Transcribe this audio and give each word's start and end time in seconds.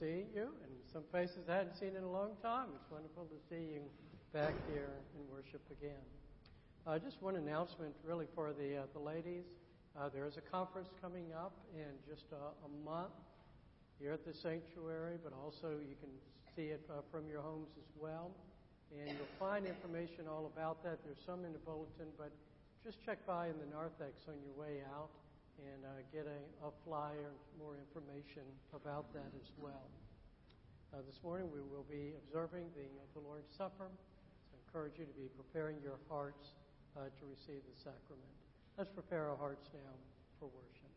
to 0.00 0.24
you, 0.32 0.48
and 0.64 0.72
some 0.90 1.04
faces 1.12 1.44
I 1.44 1.60
hadn't 1.60 1.76
seen 1.76 1.92
in 1.92 2.02
a 2.02 2.10
long 2.10 2.32
time. 2.40 2.72
It's 2.80 2.90
wonderful 2.90 3.28
to 3.28 3.36
see 3.52 3.76
you 3.76 3.84
back 4.32 4.56
here 4.72 4.96
in 5.12 5.20
worship 5.28 5.60
again. 5.70 6.00
Uh, 6.86 6.98
just 6.98 7.20
one 7.20 7.36
announcement, 7.36 7.92
really, 8.02 8.24
for 8.34 8.56
the 8.56 8.80
uh, 8.80 8.82
the 8.96 8.98
ladies. 8.98 9.44
Uh, 9.92 10.08
there 10.08 10.24
is 10.24 10.38
a 10.38 10.40
conference 10.40 10.88
coming 11.02 11.36
up 11.36 11.52
in 11.76 11.92
just 12.08 12.24
a, 12.32 12.40
a, 12.64 12.70
month 12.82 13.12
here 14.00 14.14
at 14.16 14.24
the 14.24 14.32
sanctuary, 14.32 15.18
but 15.22 15.34
also 15.36 15.76
you 15.84 15.96
can 16.00 16.08
see 16.56 16.72
it 16.72 16.80
uh, 16.88 17.04
from 17.12 17.28
your 17.28 17.42
homes 17.42 17.68
as 17.76 17.90
well. 18.00 18.30
And 18.96 19.10
you'll 19.18 19.36
find 19.38 19.66
information 19.66 20.24
all 20.30 20.48
about 20.48 20.82
that. 20.84 21.04
There's 21.04 21.20
some 21.26 21.44
in 21.44 21.52
the 21.52 21.58
bulletin, 21.58 22.08
but 22.16 22.32
just 22.86 23.04
check 23.04 23.18
by 23.26 23.52
in 23.52 23.58
the 23.60 23.68
narthex 23.68 24.24
on 24.32 24.40
your 24.40 24.56
way 24.56 24.80
out 24.96 25.10
and 25.66 25.84
uh, 25.84 26.00
get 26.12 26.26
a, 26.26 26.40
a 26.66 26.70
flyer, 26.84 27.32
more 27.58 27.76
information 27.76 28.42
about 28.74 29.12
that 29.12 29.30
as 29.36 29.52
well. 29.58 29.88
Uh, 30.92 30.98
this 31.06 31.20
morning 31.22 31.46
we 31.52 31.60
will 31.60 31.86
be 31.88 32.14
observing 32.26 32.64
the, 32.74 32.82
uh, 32.82 33.04
the 33.14 33.20
Lord's 33.20 33.52
Supper. 33.54 33.86
So 33.86 34.56
I 34.56 34.58
encourage 34.66 34.98
you 34.98 35.04
to 35.04 35.12
be 35.12 35.28
preparing 35.36 35.76
your 35.82 35.98
hearts 36.08 36.54
uh, 36.96 37.12
to 37.12 37.22
receive 37.28 37.62
the 37.62 37.76
sacrament. 37.76 38.34
Let's 38.78 38.90
prepare 38.90 39.28
our 39.28 39.36
hearts 39.36 39.68
now 39.74 39.94
for 40.38 40.48
worship. 40.50 40.90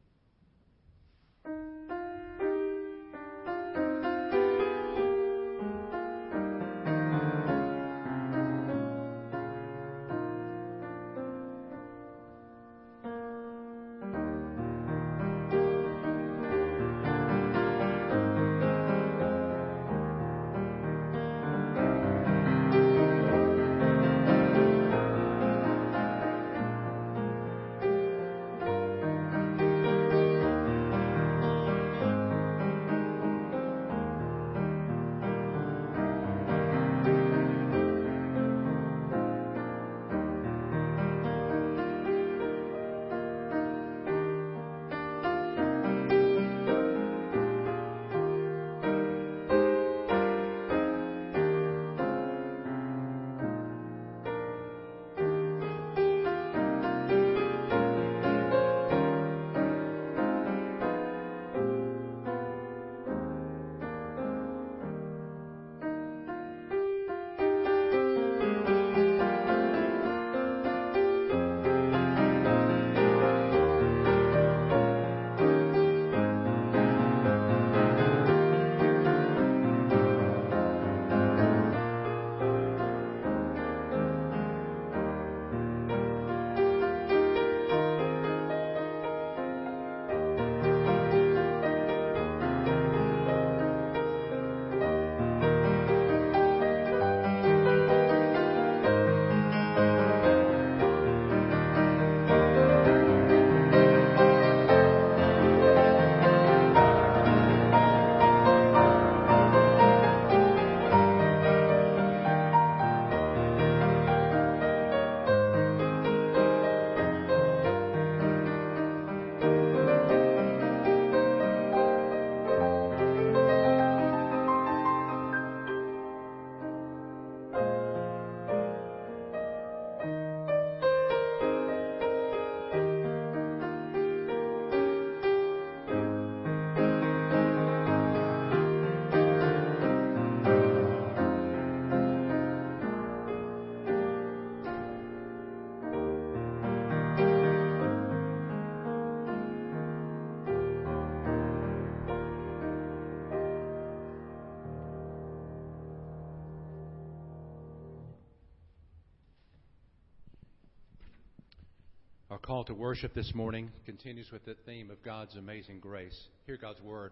Call 162.63 162.75
to 162.75 162.81
worship 162.81 163.13
this 163.13 163.33
morning 163.35 163.69
continues 163.85 164.31
with 164.31 164.45
the 164.45 164.55
theme 164.65 164.89
of 164.89 165.03
God's 165.03 165.35
amazing 165.35 165.79
grace. 165.79 166.17
Hear 166.45 166.55
God's 166.55 166.81
word. 166.81 167.11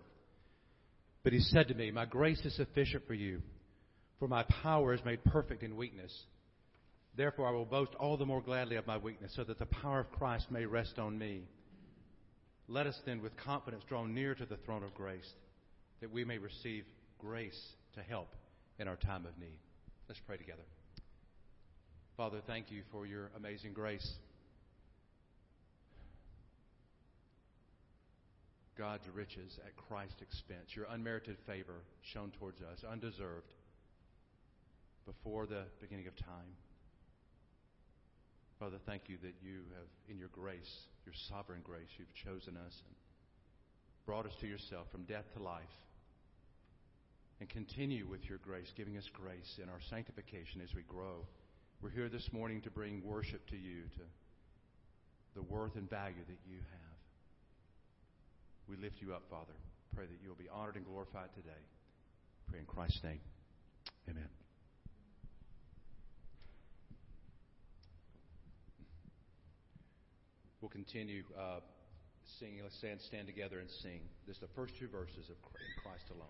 But 1.23 1.33
he 1.33 1.39
said 1.39 1.67
to 1.67 1.73
me, 1.73 1.91
My 1.91 2.05
grace 2.05 2.39
is 2.45 2.55
sufficient 2.55 3.05
for 3.05 3.13
you, 3.13 3.41
for 4.17 4.29
my 4.29 4.43
power 4.61 4.93
is 4.93 5.03
made 5.03 5.23
perfect 5.25 5.61
in 5.61 5.75
weakness. 5.75 6.15
Therefore, 7.17 7.49
I 7.49 7.51
will 7.51 7.65
boast 7.65 7.93
all 7.99 8.15
the 8.15 8.25
more 8.25 8.41
gladly 8.41 8.77
of 8.77 8.87
my 8.87 8.97
weakness, 8.97 9.33
so 9.35 9.43
that 9.43 9.59
the 9.59 9.65
power 9.65 9.99
of 9.99 10.11
Christ 10.11 10.49
may 10.51 10.65
rest 10.65 10.97
on 10.97 11.17
me. 11.17 11.43
Let 12.69 12.87
us 12.87 12.97
then, 13.05 13.21
with 13.21 13.35
confidence, 13.35 13.83
draw 13.89 14.05
near 14.05 14.33
to 14.35 14.45
the 14.45 14.57
throne 14.57 14.83
of 14.83 14.93
grace, 14.93 15.29
that 15.99 16.11
we 16.11 16.23
may 16.23 16.37
receive 16.37 16.85
grace 17.19 17.59
to 17.95 18.01
help 18.01 18.29
in 18.79 18.87
our 18.87 18.95
time 18.95 19.25
of 19.25 19.37
need. 19.37 19.59
Let's 20.07 20.21
pray 20.25 20.37
together. 20.37 20.63
Father, 22.15 22.39
thank 22.47 22.71
you 22.71 22.83
for 22.91 23.05
your 23.05 23.31
amazing 23.35 23.73
grace. 23.73 24.09
God's 28.81 29.05
riches 29.13 29.59
at 29.63 29.77
Christ's 29.77 30.23
expense, 30.23 30.73
your 30.73 30.87
unmerited 30.89 31.37
favor 31.45 31.85
shown 32.01 32.31
towards 32.39 32.61
us, 32.63 32.81
undeserved, 32.81 33.53
before 35.05 35.45
the 35.45 35.65
beginning 35.79 36.07
of 36.07 36.17
time. 36.17 36.57
Father, 38.59 38.77
thank 38.87 39.03
you 39.05 39.17
that 39.21 39.35
you 39.39 39.61
have, 39.77 39.85
in 40.09 40.17
your 40.17 40.29
grace, 40.33 40.73
your 41.05 41.13
sovereign 41.29 41.61
grace, 41.63 41.93
you've 41.99 42.13
chosen 42.25 42.57
us 42.57 42.73
and 42.87 42.95
brought 44.07 44.25
us 44.25 44.33
to 44.41 44.47
yourself 44.47 44.87
from 44.91 45.03
death 45.03 45.25
to 45.37 45.43
life. 45.43 45.61
And 47.39 47.47
continue 47.47 48.07
with 48.09 48.27
your 48.27 48.39
grace, 48.39 48.73
giving 48.75 48.97
us 48.97 49.07
grace 49.13 49.59
in 49.61 49.69
our 49.69 49.81
sanctification 49.91 50.59
as 50.63 50.73
we 50.73 50.81
grow. 50.81 51.27
We're 51.83 51.91
here 51.91 52.09
this 52.09 52.29
morning 52.33 52.61
to 52.61 52.71
bring 52.71 53.03
worship 53.05 53.47
to 53.49 53.57
you, 53.57 53.83
to 53.93 54.03
the 55.35 55.43
worth 55.43 55.75
and 55.75 55.87
value 55.87 56.25
that 56.27 56.39
you 56.49 56.57
have. 56.57 56.90
We 58.71 58.77
lift 58.77 59.01
you 59.01 59.13
up, 59.13 59.23
Father. 59.29 59.51
Pray 59.93 60.05
that 60.05 60.15
you'll 60.23 60.35
be 60.35 60.47
honored 60.47 60.77
and 60.77 60.85
glorified 60.85 61.27
today. 61.35 61.49
Pray 62.49 62.59
in 62.59 62.65
Christ's 62.65 63.03
name. 63.03 63.19
Amen. 64.09 64.29
We'll 70.61 70.69
continue 70.69 71.23
uh, 71.37 71.59
singing. 72.39 72.61
Let's 72.63 72.77
stand, 72.77 73.01
stand 73.01 73.27
together 73.27 73.59
and 73.59 73.69
sing. 73.83 73.99
This 74.25 74.37
is 74.37 74.41
the 74.41 74.47
first 74.55 74.73
two 74.79 74.87
verses 74.87 75.29
of 75.29 75.35
Christ 75.83 76.05
alone. 76.09 76.29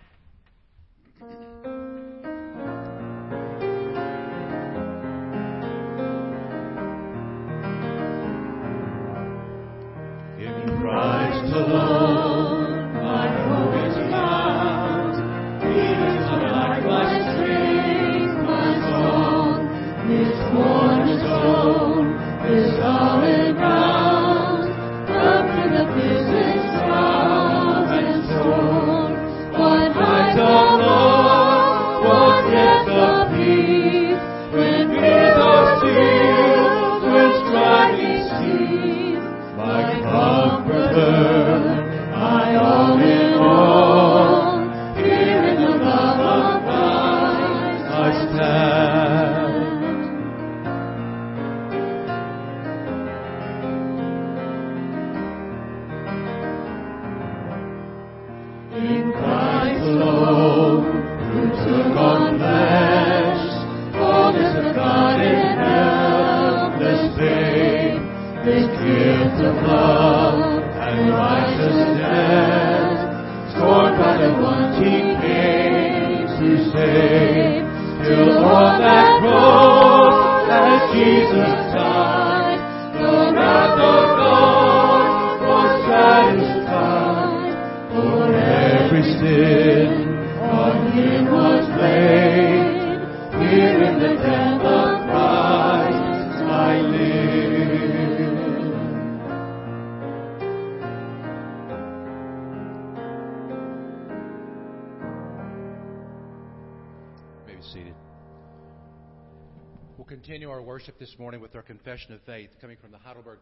In 10.40 10.80
Christ 10.82 12.01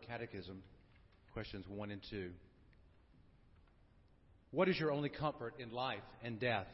Catechism, 0.10 0.64
questions 1.34 1.66
1 1.68 1.92
and 1.92 2.02
2. 2.10 2.32
What 4.50 4.68
is 4.68 4.80
your 4.80 4.92
only 4.92 5.10
comfort 5.10 5.54
in 5.60 5.72
life 5.72 6.02
and 6.24 6.40
death? 6.40 6.66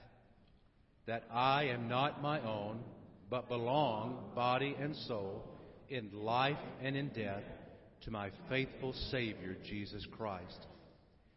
That 1.05 1.23
I 1.29 1.65
am 1.65 1.89
not 1.89 2.21
my 2.21 2.39
own, 2.39 2.79
but 3.29 3.49
belong, 3.49 4.31
body 4.35 4.73
and 4.79 4.95
soul, 4.95 5.43
in 5.89 6.11
life 6.13 6.57
and 6.81 6.95
in 6.95 7.09
death, 7.09 7.43
to 8.05 8.11
my 8.11 8.31
faithful 8.47 8.93
Savior, 9.11 9.57
Jesus 9.67 10.07
Christ. 10.15 10.67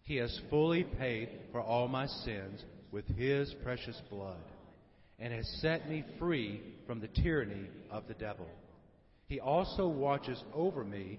He 0.04 0.16
has 0.16 0.40
fully 0.50 0.84
paid 0.84 1.30
for 1.50 1.60
all 1.60 1.88
my 1.88 2.06
sins 2.06 2.62
with 2.92 3.08
His 3.16 3.52
precious 3.64 4.00
blood 4.08 4.36
and 5.18 5.32
has 5.32 5.48
set 5.60 5.90
me 5.90 6.04
free 6.20 6.62
from 6.86 7.00
the 7.00 7.08
tyranny 7.08 7.68
of 7.90 8.06
the 8.06 8.14
devil. 8.14 8.46
He 9.26 9.40
also 9.40 9.88
watches 9.88 10.40
over 10.54 10.84
me 10.84 11.18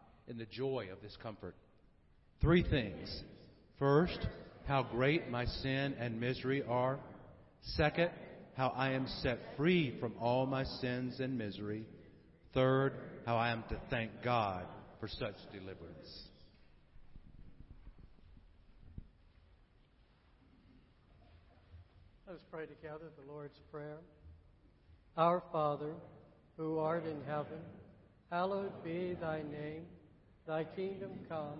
in 0.31 0.37
the 0.37 0.45
joy 0.45 0.87
of 0.91 1.01
this 1.01 1.15
comfort? 1.21 1.55
Three 2.39 2.63
things. 2.63 3.23
First, 3.77 4.25
how 4.65 4.83
great 4.83 5.29
my 5.29 5.45
sin 5.45 5.93
and 5.99 6.19
misery 6.19 6.63
are. 6.67 6.99
Second, 7.75 8.09
how 8.55 8.69
I 8.69 8.91
am 8.91 9.07
set 9.21 9.39
free 9.57 9.97
from 9.99 10.13
all 10.19 10.45
my 10.45 10.63
sins 10.63 11.19
and 11.19 11.37
misery. 11.37 11.85
Third, 12.53 12.93
how 13.25 13.35
I 13.35 13.51
am 13.51 13.63
to 13.69 13.79
thank 13.89 14.11
God 14.23 14.65
for 15.01 15.09
such 15.09 15.35
deliverance. 15.51 16.23
Let 22.25 22.37
us 22.37 22.41
pray 22.49 22.65
together 22.65 23.11
the 23.21 23.29
Lord's 23.29 23.59
Prayer. 23.69 23.97
Our 25.17 25.43
Father, 25.51 25.93
who 26.55 26.79
art 26.79 27.05
in 27.05 27.21
heaven, 27.27 27.59
hallowed 28.29 28.81
be 28.85 29.17
thy 29.19 29.41
name. 29.41 29.83
Thy 30.47 30.63
kingdom 30.63 31.11
come, 31.29 31.59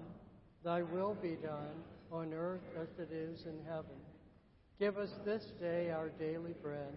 thy 0.64 0.82
will 0.82 1.16
be 1.22 1.36
done, 1.42 1.84
on 2.12 2.34
earth 2.34 2.62
as 2.80 2.90
it 3.00 3.14
is 3.14 3.46
in 3.46 3.58
heaven. 3.66 3.96
Give 4.80 4.98
us 4.98 5.12
this 5.24 5.46
day 5.62 5.92
our 5.92 6.10
daily 6.10 6.54
bread, 6.62 6.94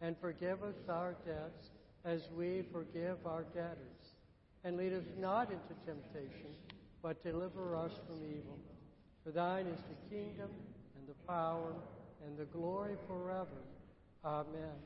and 0.00 0.16
forgive 0.20 0.62
us 0.62 0.74
our 0.88 1.14
debts 1.24 1.70
as 2.04 2.28
we 2.36 2.62
forgive 2.72 3.18
our 3.26 3.44
debtors. 3.54 4.14
And 4.64 4.76
lead 4.76 4.92
us 4.92 5.04
not 5.18 5.50
into 5.50 5.74
temptation, 5.86 6.50
but 7.02 7.22
deliver 7.22 7.76
us 7.76 7.92
from 8.06 8.16
evil. 8.16 8.58
For 9.24 9.30
thine 9.30 9.66
is 9.66 9.80
the 9.80 10.14
kingdom, 10.14 10.50
and 10.96 11.08
the 11.08 11.14
power, 11.26 11.72
and 12.26 12.36
the 12.36 12.44
glory 12.46 12.96
forever. 13.06 13.62
Amen. 14.24 14.76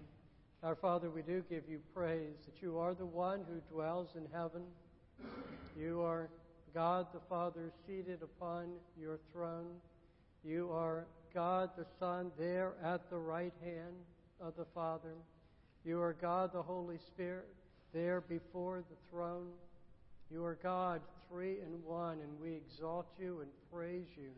Our 0.62 0.76
Father, 0.76 1.10
we 1.10 1.22
do 1.22 1.42
give 1.50 1.64
you 1.68 1.80
praise 1.94 2.36
that 2.44 2.62
you 2.62 2.78
are 2.78 2.94
the 2.94 3.04
one 3.06 3.40
who 3.48 3.74
dwells 3.74 4.10
in 4.16 4.26
heaven. 4.32 4.62
You 5.78 6.02
are 6.02 6.28
God 6.74 7.06
the 7.12 7.20
Father 7.28 7.70
seated 7.86 8.20
upon 8.22 8.66
your 9.00 9.18
throne. 9.32 9.76
You 10.44 10.70
are 10.72 11.06
God 11.34 11.70
the 11.76 11.86
Son 11.98 12.30
there 12.38 12.74
at 12.82 13.10
the 13.10 13.16
right 13.16 13.52
hand 13.62 13.94
of 14.40 14.56
the 14.56 14.66
Father. 14.74 15.14
You 15.84 16.00
are 16.00 16.12
God 16.12 16.52
the 16.52 16.62
Holy 16.62 16.98
Spirit 16.98 17.48
there 17.92 18.20
before 18.20 18.84
the 18.88 18.96
throne. 19.10 19.48
You 20.30 20.44
are 20.44 20.58
God 20.62 21.00
three 21.28 21.58
in 21.60 21.82
one, 21.84 22.18
and 22.20 22.40
we 22.40 22.54
exalt 22.54 23.06
you 23.18 23.40
and 23.40 23.50
praise 23.72 24.08
you. 24.16 24.30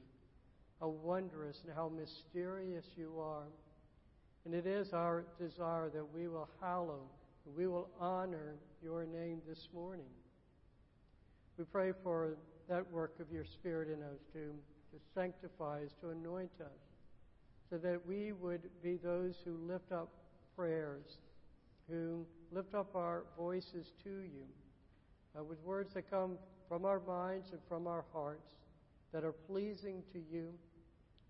How 0.80 0.88
wondrous 0.88 1.60
and 1.64 1.74
how 1.74 1.88
mysterious 1.88 2.84
you 2.96 3.12
are. 3.20 3.46
And 4.44 4.54
it 4.54 4.66
is 4.66 4.92
our 4.92 5.24
desire 5.38 5.90
that 5.90 6.14
we 6.14 6.28
will 6.28 6.48
hallow, 6.60 7.00
we 7.56 7.66
will 7.66 7.88
honor 8.00 8.54
your 8.82 9.04
name 9.04 9.40
this 9.48 9.68
morning. 9.74 10.06
We 11.58 11.64
pray 11.64 11.92
for 12.02 12.36
that 12.68 12.90
work 12.92 13.18
of 13.18 13.32
your 13.32 13.44
Spirit 13.44 13.88
in 13.88 14.02
us 14.02 14.18
to, 14.34 14.52
to 14.92 15.02
sanctify 15.14 15.84
us, 15.84 15.92
to 16.02 16.10
anoint 16.10 16.50
us, 16.60 16.80
so 17.70 17.78
that 17.78 18.06
we 18.06 18.32
would 18.32 18.60
be 18.82 18.96
those 18.96 19.36
who 19.42 19.56
lift 19.66 19.90
up 19.90 20.10
prayers, 20.54 21.18
who 21.88 22.26
lift 22.52 22.74
up 22.74 22.94
our 22.94 23.24
voices 23.38 23.92
to 24.04 24.10
you, 24.10 24.44
uh, 25.38 25.42
with 25.42 25.58
words 25.62 25.94
that 25.94 26.10
come 26.10 26.36
from 26.68 26.84
our 26.84 27.00
minds 27.06 27.52
and 27.52 27.60
from 27.68 27.86
our 27.86 28.04
hearts, 28.12 28.52
that 29.12 29.24
are 29.24 29.32
pleasing 29.32 30.02
to 30.12 30.18
you, 30.30 30.52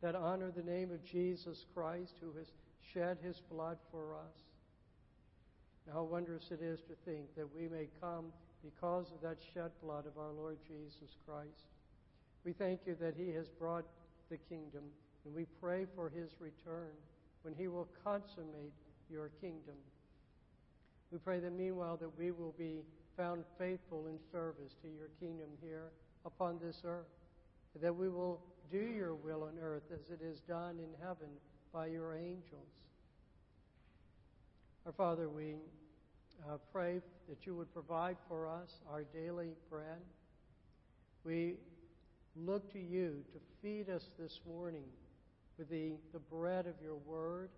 that 0.03 0.17
honor 0.17 0.51
the 0.51 0.63
name 0.63 0.91
of 0.91 1.05
Jesus 1.05 1.67
Christ, 1.73 2.15
who 2.21 2.37
has 2.37 2.51
shed 2.93 3.19
his 3.23 3.41
blood 3.49 3.79
for 3.93 4.15
us. 4.15 4.35
And 5.87 5.95
how 5.95 6.03
wondrous 6.03 6.51
it 6.51 6.61
is 6.63 6.81
to 6.83 6.95
think 7.05 7.35
that 7.37 7.47
we 7.55 7.69
may 7.69 7.87
come 8.01 8.33
because 8.65 9.13
of 9.13 9.21
that 9.23 9.39
shed 9.55 9.71
blood 9.83 10.07
of 10.07 10.19
our 10.19 10.33
Lord 10.33 10.59
Jesus 10.67 11.17
Christ. 11.27 11.69
We 12.45 12.53
thank 12.53 12.81
you 12.87 12.97
that 13.01 13.15
he 13.17 13.33
has 13.33 13.49
brought 13.49 13.85
the 14.31 14.37
kingdom, 14.37 14.85
and 15.25 15.35
we 15.35 15.47
pray 15.61 15.87
for 15.95 16.09
his 16.09 16.31
return 16.41 16.93
when 17.43 17.55
he 17.55 17.69
will 17.69 17.89
consummate 18.05 18.73
your 19.11 19.31
kingdom. 19.41 19.75
We 21.13 21.19
pray 21.19 21.41
that 21.41 21.53
meanwhile 21.53 21.97
that 21.99 22.19
we 22.19 22.31
will 22.31 22.55
be 22.59 22.83
found 23.17 23.45
faithful 23.59 24.07
in 24.07 24.19
service 24.31 24.75
to 24.83 24.89
your 24.89 25.09
kingdom 25.21 25.49
here 25.63 25.91
upon 26.25 26.59
this 26.61 26.83
earth, 26.85 27.07
that 27.81 27.95
we 27.95 28.09
will 28.09 28.41
do 28.71 28.79
your 28.79 29.15
will 29.15 29.45
on 29.45 29.59
earth 29.61 29.85
as 29.93 30.11
it 30.11 30.21
is 30.23 30.41
done 30.41 30.79
in 30.79 30.91
heaven 31.01 31.29
by 31.73 31.87
your 31.87 32.15
angels. 32.15 32.73
Our 34.85 34.93
Father, 34.93 35.29
we 35.29 35.57
uh, 36.45 36.57
pray 36.73 37.01
that 37.29 37.47
you 37.47 37.55
would 37.55 37.73
provide 37.73 38.17
for 38.29 38.47
us 38.47 38.81
our 38.91 39.05
daily 39.05 39.51
bread. 39.71 40.01
We 41.25 41.55
look 42.37 42.73
to 42.73 42.79
you 42.79 43.25
to 43.33 43.39
feed 43.63 43.89
us 43.89 44.05
this 44.19 44.41
morning 44.47 44.85
with 45.59 45.69
the, 45.71 45.93
the 46.13 46.19
bread 46.19 46.67
of 46.67 46.75
your 46.83 46.97
word 47.07 47.51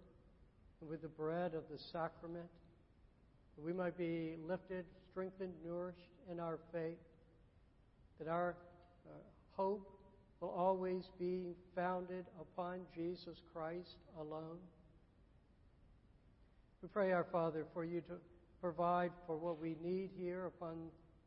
and 0.81 0.89
with 0.89 1.03
the 1.03 1.09
bread 1.09 1.55
of 1.55 1.65
the 1.71 1.79
sacrament, 1.79 2.49
that 3.57 3.65
we 3.65 3.73
might 3.73 3.99
be 3.99 4.37
lifted, 4.47 4.85
strengthened, 5.11 5.53
nourished 5.67 6.11
in 6.31 6.39
our 6.39 6.59
faith, 6.73 6.99
that 8.19 8.29
our 8.29 8.55
uh, 9.07 9.13
hope 9.57 9.91
will 10.41 10.51
always 10.51 11.11
be 11.19 11.55
founded 11.75 12.25
upon 12.41 12.79
Jesus 12.95 13.43
Christ 13.53 13.97
alone. 14.21 14.59
We 16.81 16.89
pray, 16.89 17.11
our 17.11 17.25
Father, 17.25 17.67
for 17.75 17.85
you 17.85 18.01
to 18.03 18.15
provide 18.61 19.13
for 19.27 19.37
what 19.37 19.61
we 19.61 19.77
need 19.83 20.11
here 20.17 20.47
upon 20.47 20.77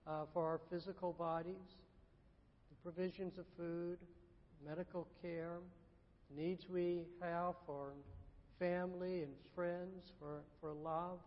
uh, 0.07 0.25
for 0.33 0.45
our 0.45 0.59
physical 0.69 1.13
bodies, 1.13 1.77
the 2.69 2.91
provisions 2.91 3.37
of 3.37 3.45
food, 3.57 3.97
medical 4.65 5.07
care, 5.21 5.59
needs 6.35 6.67
we 6.69 7.03
have 7.21 7.55
for 7.65 7.93
family 8.59 9.23
and 9.23 9.31
friends, 9.55 10.11
for, 10.19 10.41
for 10.59 10.73
love. 10.73 11.19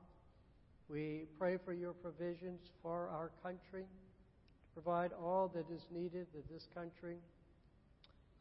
We 0.88 1.24
pray 1.38 1.58
for 1.64 1.72
your 1.72 1.92
provisions 1.92 2.60
for 2.82 3.08
our 3.08 3.30
country, 3.42 3.82
to 3.82 4.82
provide 4.82 5.12
all 5.12 5.50
that 5.54 5.64
is 5.74 5.86
needed 5.90 6.26
that 6.34 6.48
this 6.52 6.68
country 6.74 7.16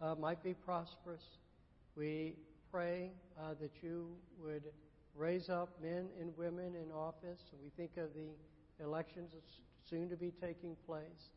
uh, 0.02 0.16
might 0.16 0.44
be 0.44 0.54
prosperous. 0.54 1.24
We 1.96 2.36
pray 2.72 3.12
uh, 3.40 3.54
that 3.62 3.72
you 3.82 4.08
would 4.44 4.64
raise 5.16 5.50
up 5.50 5.70
men 5.82 6.08
and 6.20 6.36
women 6.38 6.74
in 6.76 6.92
office. 6.92 7.42
We 7.62 7.70
think 7.70 7.98
of 7.98 8.10
the 8.14 8.84
elections 8.84 9.32
that's 9.34 9.60
soon 9.90 10.10
to 10.10 10.16
be 10.16 10.32
taking 10.42 10.76
place, 10.86 11.30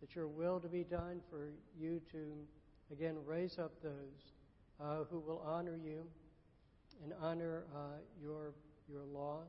that 0.00 0.14
your 0.14 0.26
will 0.26 0.60
to 0.60 0.68
be 0.68 0.84
done 0.84 1.20
for 1.30 1.50
you 1.78 2.00
to, 2.12 2.32
again, 2.92 3.16
raise 3.26 3.58
up 3.58 3.72
those 3.82 4.32
uh, 4.80 5.04
who 5.10 5.20
will 5.20 5.42
honor 5.46 5.78
you 5.82 6.04
and 7.02 7.12
honor 7.20 7.64
uh, 7.74 7.98
your, 8.20 8.52
your 8.90 9.04
laws. 9.04 9.46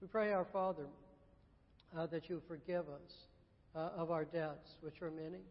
We 0.00 0.08
pray, 0.08 0.32
our 0.32 0.46
Father, 0.46 0.86
uh, 1.96 2.06
that 2.06 2.30
you 2.30 2.40
forgive 2.48 2.88
us 2.88 3.26
uh, 3.74 3.90
of 3.96 4.10
our 4.10 4.24
debts, 4.24 4.76
which 4.80 5.02
are 5.02 5.10
many. 5.10 5.42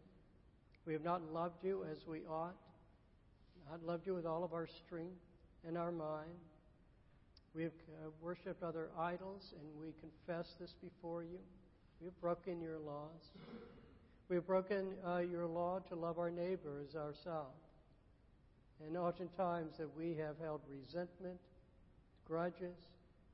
We 0.86 0.92
have 0.92 1.04
not 1.04 1.22
loved 1.32 1.62
you 1.62 1.84
as 1.90 2.06
we 2.06 2.20
ought, 2.28 2.56
not 3.70 3.84
loved 3.84 4.06
you 4.06 4.14
with 4.14 4.26
all 4.26 4.42
of 4.42 4.52
our 4.52 4.66
strength 4.66 5.20
and 5.66 5.78
our 5.78 5.92
mind. 5.92 6.30
We 7.54 7.64
have 7.64 7.72
uh, 7.72 8.10
worshipped 8.22 8.62
other 8.62 8.90
idols, 8.98 9.54
and 9.58 9.68
we 9.80 9.92
confess 10.00 10.54
this 10.60 10.74
before 10.80 11.24
you. 11.24 11.38
We 12.00 12.06
have 12.06 12.20
broken 12.20 12.60
your 12.60 12.78
laws. 12.78 13.32
We 14.28 14.36
have 14.36 14.46
broken 14.46 14.92
uh, 15.04 15.18
your 15.18 15.46
law 15.46 15.80
to 15.88 15.96
love 15.96 16.18
our 16.18 16.30
neighbor 16.30 16.84
as 16.88 16.94
ourselves. 16.94 17.58
And 18.86 18.96
oftentimes 18.96 19.76
that 19.78 19.94
we 19.96 20.14
have 20.14 20.36
held 20.40 20.60
resentment, 20.70 21.40
grudges. 22.24 22.76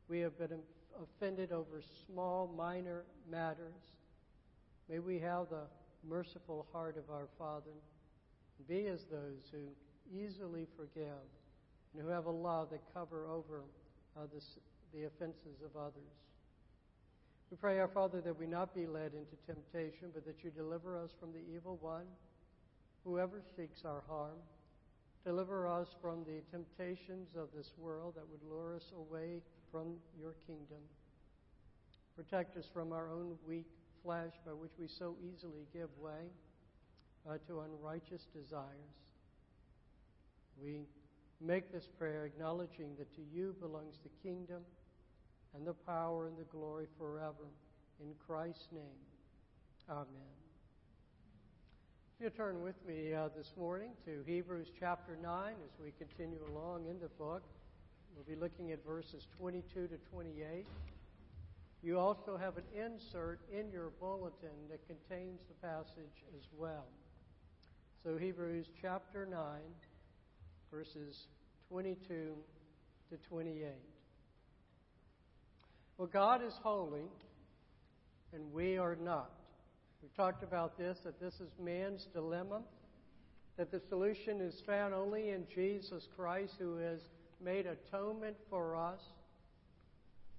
We 0.09 0.21
have 0.21 0.39
been 0.39 0.61
offended 1.03 1.53
over 1.53 1.83
small, 2.07 2.51
minor 2.57 3.05
matters. 3.31 3.93
May 4.89 4.99
we 4.99 5.19
have 5.19 5.51
the 5.51 5.65
merciful 6.09 6.67
heart 6.73 6.97
of 6.97 7.13
our 7.13 7.29
Father. 7.39 7.77
Be 8.67 8.87
as 8.87 9.05
those 9.05 9.53
who 9.53 9.59
easily 10.19 10.67
forgive 10.77 11.29
and 11.93 12.03
who 12.03 12.09
have 12.09 12.27
a 12.27 12.31
love 12.31 12.71
that 12.71 12.81
cover 12.95 13.27
over 13.29 13.63
uh, 14.17 14.27
the, 14.93 15.05
offenses 15.05 15.61
of 15.65 15.77
others. 15.77 16.17
We 17.51 17.57
pray, 17.57 17.79
our 17.79 17.89
Father, 17.89 18.21
that 18.23 18.39
we 18.39 18.47
not 18.47 18.75
be 18.75 18.87
led 18.87 19.13
into 19.13 19.37
temptation, 19.47 20.09
but 20.13 20.25
that 20.27 20.43
you 20.43 20.51
deliver 20.51 20.99
us 20.99 21.11
from 21.21 21.33
the 21.33 21.43
evil 21.55 21.79
one, 21.81 22.07
whoever 23.05 23.43
seeks 23.57 23.85
our 23.85 24.03
harm. 24.09 24.39
Deliver 25.25 25.69
us 25.69 25.89
from 26.01 26.25
the 26.25 26.41
temptations 26.51 27.29
of 27.37 27.49
this 27.55 27.73
world 27.79 28.15
that 28.17 28.25
would 28.29 28.43
lure 28.49 28.75
us 28.77 28.93
away 28.97 29.41
from 29.71 29.95
your 30.19 30.35
kingdom. 30.47 30.81
Protect 32.17 32.57
us 32.57 32.65
from 32.73 32.93
our 32.93 33.11
own 33.11 33.37
weak 33.47 33.67
flesh 34.03 34.33
by 34.45 34.53
which 34.53 34.73
we 34.79 34.87
so 34.89 35.15
easily 35.21 35.67
give 35.73 35.91
way 36.01 36.31
uh, 37.29 37.37
to 37.47 37.61
unrighteous 37.61 38.27
desires. 38.35 38.95
We 40.63 40.87
make 41.41 41.73
this 41.73 41.89
prayer 41.99 42.25
acknowledging 42.25 42.95
that 42.99 43.15
to 43.15 43.23
you 43.33 43.55
belongs 43.61 43.99
the 44.03 44.29
kingdom 44.29 44.63
and 45.55 45.67
the 45.67 45.75
power 45.75 46.27
and 46.27 46.37
the 46.37 46.45
glory 46.45 46.87
forever. 46.99 47.49
In 48.01 48.13
Christ's 48.27 48.69
name, 48.73 48.83
amen. 49.91 50.37
If 52.19 52.25
you 52.25 52.31
turn 52.31 52.63
with 52.63 52.77
me 52.87 53.13
uh, 53.13 53.29
this 53.37 53.53
morning 53.59 53.91
to 54.07 54.23
Hebrews 54.27 54.69
chapter 54.79 55.19
9 55.23 55.51
as 55.51 55.79
we 55.83 55.93
continue 55.99 56.41
along 56.51 56.87
in 56.89 56.99
the 56.99 57.09
book, 57.09 57.43
we'll 58.15 58.25
be 58.25 58.41
looking 58.41 58.73
at 58.73 58.85
verses 58.87 59.27
22 59.39 59.89
to 59.89 59.97
28. 60.11 60.67
You 61.83 61.99
also 61.99 62.37
have 62.37 62.57
an 62.57 62.65
insert 62.75 63.41
in 63.53 63.71
your 63.71 63.91
bulletin 64.01 64.57
that 64.71 64.81
contains 64.87 65.41
the 65.49 65.67
passage 65.67 66.25
as 66.35 66.45
well. 66.57 66.87
So, 68.03 68.17
Hebrews 68.17 68.67
chapter 68.81 69.27
9, 69.27 69.39
verses 70.77 71.29
22 71.71 72.35
to 73.09 73.17
28. 73.31 73.65
Well, 75.97 76.09
God 76.13 76.45
is 76.47 76.53
holy, 76.63 77.09
and 78.35 78.53
we 78.53 78.77
are 78.77 78.95
not. 78.97 79.31
We've 80.03 80.15
talked 80.15 80.43
about 80.43 80.77
this, 80.77 80.99
that 81.05 81.19
this 81.19 81.33
is 81.35 81.49
man's 81.59 82.09
dilemma, 82.13 82.61
that 83.57 83.71
the 83.73 83.81
solution 83.89 84.43
is 84.43 84.61
found 84.67 84.93
only 84.93 85.31
in 85.31 85.45
Jesus 85.55 86.09
Christ, 86.15 86.53
who 86.59 86.77
has 86.77 87.01
made 87.43 87.65
atonement 87.65 88.37
for 88.51 88.77
us. 88.77 89.01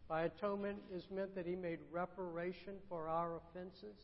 By 0.07 0.23
atonement 0.23 0.77
is 0.93 1.07
meant 1.11 1.33
that 1.33 1.47
he 1.47 1.55
made 1.55 1.79
reparation 1.91 2.75
for 2.87 3.07
our 3.07 3.37
offenses. 3.37 3.97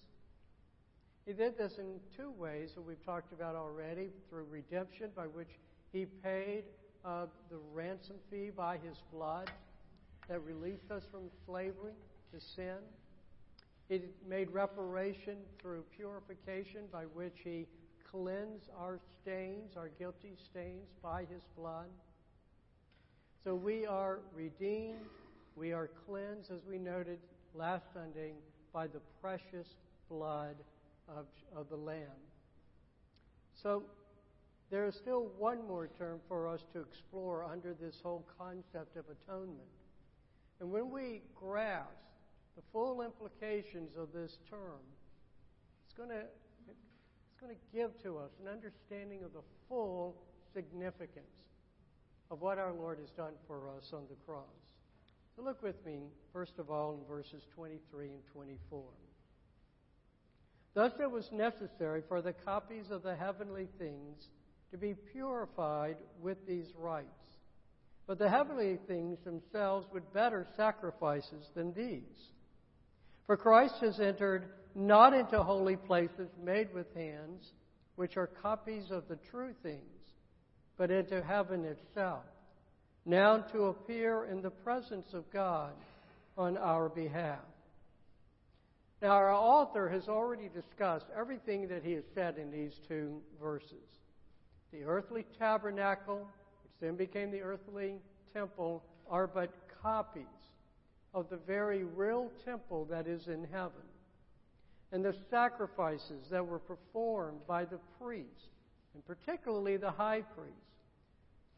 He 1.27 1.33
did 1.33 1.59
this 1.59 1.73
in 1.77 1.99
two 2.17 2.31
ways 2.31 2.71
that 2.73 2.81
we've 2.81 3.05
talked 3.05 3.33
about 3.33 3.55
already 3.55 4.09
through 4.29 4.47
redemption, 4.49 5.11
by 5.15 5.27
which 5.27 5.49
he 5.93 6.05
paid 6.05 6.63
uh, 7.05 7.27
the 7.49 7.57
ransom 7.73 8.17
fee 8.29 8.49
by 8.49 8.77
his 8.77 8.97
blood 9.13 9.49
that 10.27 10.39
released 10.39 10.91
us 10.91 11.03
from 11.11 11.29
slavery 11.45 11.93
to 12.33 12.39
sin. 12.39 12.77
He 13.89 14.01
made 14.27 14.51
reparation 14.51 15.37
through 15.61 15.83
purification 15.95 16.81
by 16.91 17.03
which 17.03 17.35
He 17.43 17.67
cleansed 18.09 18.69
our 18.77 18.99
stains, 19.21 19.75
our 19.75 19.89
guilty 19.99 20.33
stains, 20.49 20.87
by 21.01 21.25
His 21.25 21.43
blood. 21.57 21.87
So 23.43 23.53
we 23.55 23.85
are 23.85 24.19
redeemed, 24.33 25.05
we 25.55 25.73
are 25.73 25.89
cleansed, 26.07 26.49
as 26.51 26.61
we 26.67 26.77
noted 26.77 27.19
last 27.53 27.85
Sunday, 27.93 28.31
by 28.71 28.87
the 28.87 29.01
precious 29.21 29.67
blood 30.09 30.55
of, 31.09 31.25
of 31.55 31.69
the 31.69 31.75
Lamb. 31.75 32.07
So 33.61 33.83
there 34.73 34.87
is 34.87 34.95
still 34.95 35.27
one 35.37 35.59
more 35.67 35.87
term 35.99 36.19
for 36.27 36.47
us 36.47 36.61
to 36.73 36.81
explore 36.81 37.43
under 37.43 37.75
this 37.75 37.99
whole 38.01 38.25
concept 38.39 38.97
of 38.97 39.05
atonement. 39.05 39.69
And 40.59 40.71
when 40.71 40.89
we 40.89 41.21
grasp 41.35 41.91
the 42.55 42.63
full 42.71 43.03
implications 43.03 43.95
of 43.95 44.07
this 44.11 44.39
term, 44.49 44.81
it's 45.85 45.93
going 45.93 46.09
to 46.09 46.25
it's 46.67 47.39
going 47.39 47.53
to 47.53 47.77
give 47.77 47.91
to 48.01 48.17
us 48.17 48.31
an 48.41 48.47
understanding 48.51 49.23
of 49.23 49.33
the 49.33 49.43
full 49.69 50.15
significance 50.55 51.27
of 52.31 52.41
what 52.41 52.57
our 52.57 52.73
Lord 52.73 52.97
has 52.97 53.11
done 53.11 53.33
for 53.45 53.69
us 53.77 53.91
on 53.93 54.05
the 54.09 54.15
cross. 54.25 54.43
So 55.35 55.43
look 55.43 55.61
with 55.61 55.85
me, 55.85 55.99
first 56.31 56.53
of 56.57 56.71
all, 56.71 56.95
in 56.95 57.07
verses 57.07 57.43
23 57.53 58.07
and 58.07 58.25
24. 58.33 58.81
Thus 60.73 60.93
it 60.99 61.11
was 61.11 61.31
necessary 61.31 62.01
for 62.07 62.23
the 62.23 62.33
copies 62.33 62.89
of 62.89 63.03
the 63.03 63.15
heavenly 63.15 63.67
things 63.77 64.29
to 64.73 64.77
be 64.79 64.95
purified 65.11 65.97
with 66.19 66.47
these 66.47 66.65
rites. 66.75 67.05
But 68.07 68.17
the 68.17 68.27
heavenly 68.27 68.79
things 68.87 69.19
themselves 69.23 69.85
would 69.93 70.11
better 70.13 70.47
sacrifices 70.57 71.47
than 71.53 71.73
these. 71.73 72.31
For 73.27 73.37
Christ 73.37 73.75
has 73.81 73.99
entered 73.99 74.45
not 74.73 75.13
into 75.13 75.43
holy 75.43 75.75
places 75.75 76.27
made 76.43 76.73
with 76.73 76.91
hands, 76.95 77.51
which 77.97 78.17
are 78.17 78.25
copies 78.25 78.89
of 78.89 79.07
the 79.07 79.19
true 79.29 79.53
things, 79.61 79.79
but 80.75 80.89
into 80.89 81.21
heaven 81.21 81.65
itself, 81.65 82.23
now 83.05 83.37
to 83.53 83.65
appear 83.65 84.25
in 84.25 84.41
the 84.41 84.49
presence 84.49 85.13
of 85.13 85.31
God 85.31 85.73
on 86.35 86.57
our 86.57 86.89
behalf. 86.89 87.45
Now, 89.03 89.11
our 89.11 89.31
author 89.31 89.87
has 89.89 90.07
already 90.07 90.49
discussed 90.49 91.05
everything 91.15 91.67
that 91.67 91.83
he 91.83 91.91
has 91.91 92.05
said 92.15 92.39
in 92.39 92.49
these 92.49 92.73
two 92.87 93.21
verses. 93.39 93.99
The 94.73 94.83
earthly 94.85 95.23
tabernacle, 95.37 96.27
which 96.63 96.73
then 96.81 96.95
became 96.95 97.29
the 97.29 97.41
earthly 97.41 97.99
temple, 98.33 98.83
are 99.07 99.27
but 99.27 99.53
copies 99.83 100.25
of 101.13 101.29
the 101.29 101.37
very 101.37 101.83
real 101.83 102.31
temple 102.43 102.85
that 102.85 103.07
is 103.07 103.27
in 103.27 103.45
heaven. 103.51 103.85
And 104.91 105.05
the 105.05 105.15
sacrifices 105.29 106.27
that 106.31 106.45
were 106.45 106.59
performed 106.59 107.45
by 107.47 107.65
the 107.65 107.79
priests, 108.01 108.49
and 108.95 109.05
particularly 109.05 109.77
the 109.77 109.91
high 109.91 110.21
priest, 110.21 110.57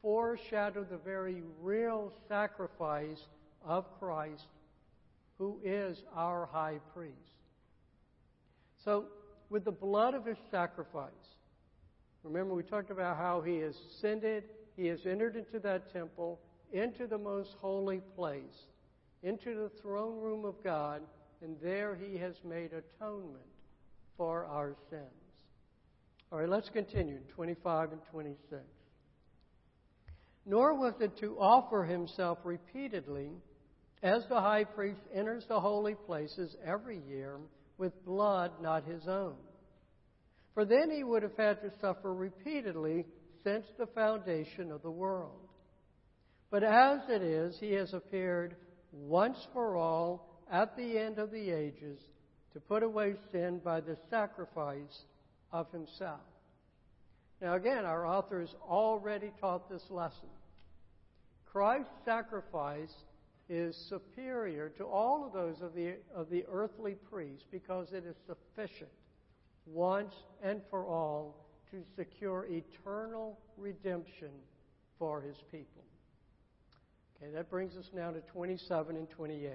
foreshadow 0.01 0.83
the 0.83 0.97
very 0.97 1.41
real 1.61 2.11
sacrifice 2.27 3.27
of 3.63 3.85
Christ, 3.97 4.47
who 5.37 5.59
is 5.63 6.03
our 6.13 6.47
high 6.51 6.79
priest. 6.93 7.13
So, 8.83 9.05
with 9.49 9.63
the 9.63 9.71
blood 9.71 10.13
of 10.13 10.25
his 10.25 10.37
sacrifice, 10.51 11.11
remember 12.25 12.53
we 12.53 12.63
talked 12.63 12.91
about 12.91 13.17
how 13.17 13.41
he 13.41 13.59
has 13.59 13.75
ascended, 13.91 14.43
he 14.75 14.87
has 14.87 14.99
entered 15.05 15.35
into 15.35 15.59
that 15.59 15.93
temple, 15.93 16.39
into 16.73 17.07
the 17.07 17.17
most 17.17 17.55
holy 17.61 18.01
place 18.15 18.65
into 19.25 19.55
the 19.55 19.71
throne 19.81 20.21
room 20.21 20.45
of 20.45 20.63
God, 20.63 21.01
and 21.41 21.57
there 21.61 21.95
he 21.95 22.17
has 22.17 22.35
made 22.47 22.71
atonement 22.71 23.43
for 24.15 24.45
our 24.45 24.75
sins. 24.89 25.01
All 26.31 26.39
right, 26.39 26.47
let's 26.47 26.69
continue 26.69 27.17
25 27.33 27.91
and 27.91 28.01
26. 28.11 28.61
Nor 30.45 30.75
was 30.75 30.93
it 30.99 31.17
to 31.17 31.37
offer 31.39 31.83
himself 31.83 32.37
repeatedly 32.43 33.31
as 34.03 34.23
the 34.29 34.39
high 34.39 34.63
priest 34.63 35.01
enters 35.13 35.45
the 35.47 35.59
holy 35.59 35.95
places 35.95 36.55
every 36.63 36.99
year 37.09 37.37
with 37.79 38.05
blood 38.05 38.51
not 38.61 38.85
his 38.85 39.07
own. 39.07 39.35
For 40.55 40.63
then 40.65 40.89
he 40.89 41.03
would 41.03 41.21
have 41.21 41.37
had 41.37 41.61
to 41.61 41.71
suffer 41.81 42.13
repeatedly 42.13 43.05
since 43.43 43.65
the 43.77 43.87
foundation 43.87 44.71
of 44.71 44.81
the 44.81 44.89
world. 44.89 45.49
But 46.49 46.63
as 46.63 47.01
it 47.09 47.21
is, 47.21 47.57
he 47.59 47.73
has 47.73 47.93
appeared 47.93 48.55
once 48.93 49.37
for 49.51 49.75
all 49.75 50.41
at 50.49 50.77
the 50.77 50.97
end 50.97 51.19
of 51.19 51.29
the 51.29 51.51
ages 51.51 51.99
to 52.53 52.61
put 52.61 52.83
away 52.83 53.15
sin 53.33 53.59
by 53.63 53.81
the 53.81 53.97
sacrifice 54.09 55.03
of 55.51 55.69
himself. 55.73 56.21
Now, 57.41 57.55
again, 57.55 57.85
our 57.85 58.07
authors 58.07 58.55
already 58.65 59.31
taught 59.41 59.69
this 59.69 59.83
lesson. 59.89 60.29
Christ's 61.45 61.91
sacrifice 62.05 62.93
is 63.49 63.75
superior 63.89 64.69
to 64.77 64.85
all 64.85 65.25
of 65.25 65.33
those 65.33 65.61
of 65.61 65.75
the, 65.75 65.97
of 66.15 66.29
the 66.29 66.45
earthly 66.49 66.95
priests 67.11 67.45
because 67.51 67.91
it 67.91 68.05
is 68.05 68.15
sufficient 68.25 68.89
once 69.65 70.13
and 70.43 70.61
for 70.69 70.85
all 70.85 71.45
to 71.71 71.81
secure 71.95 72.47
eternal 72.49 73.39
redemption 73.57 74.31
for 74.99 75.21
his 75.21 75.37
people. 75.51 75.83
Okay, 77.17 77.31
that 77.33 77.49
brings 77.49 77.75
us 77.75 77.89
now 77.93 78.11
to 78.11 78.21
27 78.21 78.95
and 78.95 79.09
28. 79.09 79.51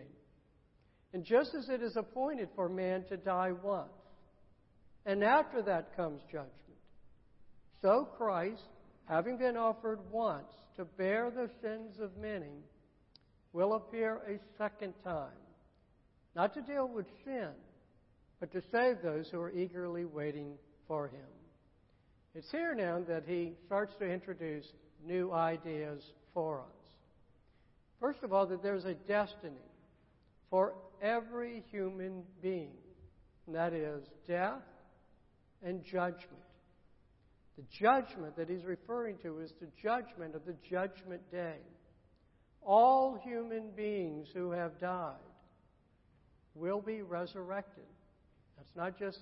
And 1.13 1.25
just 1.25 1.55
as 1.55 1.69
it 1.69 1.83
is 1.83 1.97
appointed 1.97 2.49
for 2.55 2.69
man 2.69 3.05
to 3.09 3.17
die 3.17 3.53
once, 3.53 3.91
and 5.07 5.25
after 5.25 5.63
that 5.63 5.97
comes 5.97 6.21
judgment, 6.31 6.51
so 7.83 8.09
Christ, 8.17 8.63
having 9.07 9.39
been 9.39 9.57
offered 9.57 9.99
once 10.11 10.53
to 10.77 10.85
bear 10.85 11.31
the 11.31 11.51
sins 11.63 11.99
of 12.01 12.17
many, 12.17 12.63
will 13.53 13.75
appear 13.75 14.21
a 14.29 14.39
second 14.57 14.95
time, 15.03 15.31
not 16.37 16.55
to 16.55 16.61
deal 16.61 16.87
with 16.87 17.07
sin, 17.25 17.49
but 18.41 18.51
to 18.53 18.63
save 18.73 19.03
those 19.03 19.29
who 19.29 19.41
are 19.41 19.53
eagerly 19.53 20.07
waiting 20.07 20.55
for 20.89 21.09
him. 21.09 21.21
It's 22.35 22.51
here 22.51 22.75
now 22.75 23.03
that 23.07 23.25
he 23.27 23.53
starts 23.67 23.93
to 23.99 24.11
introduce 24.11 24.65
new 25.05 25.33
ideas 25.33 26.03
for 26.33 26.61
us. 26.61 26.81
First 28.01 28.23
of 28.23 28.33
all, 28.33 28.47
that 28.47 28.63
there's 28.63 28.87
a 28.87 28.95
destiny 28.95 29.55
for 30.49 30.75
every 31.03 31.63
human 31.71 32.23
being, 32.41 32.73
and 33.47 33.55
that 33.55 33.75
is 33.75 34.03
death 34.27 34.63
and 35.63 35.85
judgment. 35.85 36.27
The 37.59 37.65
judgment 37.79 38.37
that 38.37 38.49
he's 38.49 38.65
referring 38.65 39.19
to 39.23 39.41
is 39.41 39.53
the 39.61 39.69
judgment 39.83 40.35
of 40.35 40.47
the 40.47 40.57
judgment 40.71 41.21
day. 41.31 41.59
All 42.63 43.21
human 43.23 43.71
beings 43.77 44.29
who 44.33 44.51
have 44.53 44.81
died 44.81 45.15
will 46.55 46.81
be 46.81 47.03
resurrected. 47.03 47.85
That's 48.61 48.77
not 48.77 48.99
just, 48.99 49.21